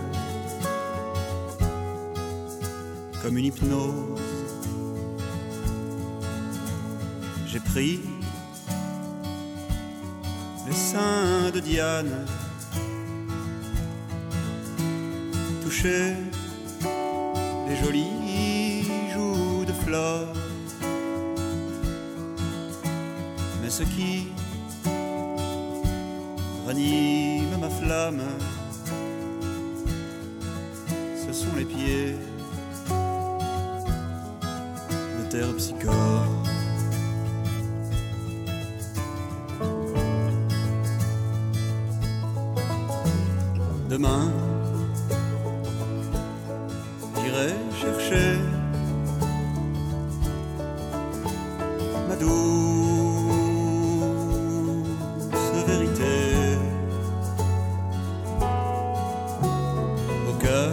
comme 3.23 3.39
une 3.39 3.45
hypnose. 3.45 4.30
Pris 7.71 8.01
les 10.67 10.75
seins 10.75 11.51
de 11.55 11.61
Diane, 11.61 12.27
touché 15.63 16.15
les 17.69 17.77
jolies 17.77 18.83
joues 19.13 19.65
de 19.65 19.73
fleurs. 19.85 20.33
Mais 23.63 23.71
ce 23.71 23.85
qui 23.85 24.29
ranime 26.67 27.57
ma 27.61 27.71
flamme, 27.71 28.23
ce 31.25 31.33
sont 31.33 31.55
les 31.57 31.65
pieds 31.65 32.17
de 35.19 35.31
terre 35.31 35.55
psychore. 35.57 36.30
Demain, 44.01 44.33
j'irai 47.17 47.53
chercher 47.79 48.39
ma 52.09 52.17
douce 52.17 52.31
vérité 55.67 56.17
au 60.31 60.33
cœur 60.43 60.73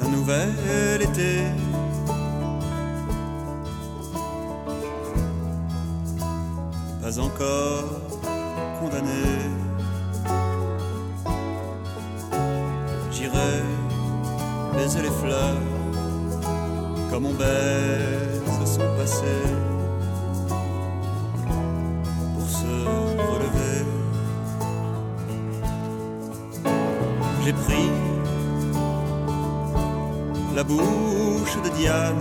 d'un 0.00 0.08
nouvel 0.08 1.00
été. 1.00 1.44
Pas 7.00 7.20
encore 7.20 7.84
condamné. 8.80 9.69
Baiser 14.90 15.02
les 15.02 15.10
fleurs 15.10 15.60
comme 17.10 17.26
on 17.26 17.34
baise 17.34 18.40
son 18.64 18.96
passé 18.96 19.24
pour 22.34 22.48
se 22.48 22.86
relever. 23.32 23.84
J'ai 27.44 27.52
pris 27.52 27.90
la 30.54 30.64
bouche 30.64 31.56
de 31.64 31.68
Diane, 31.76 32.14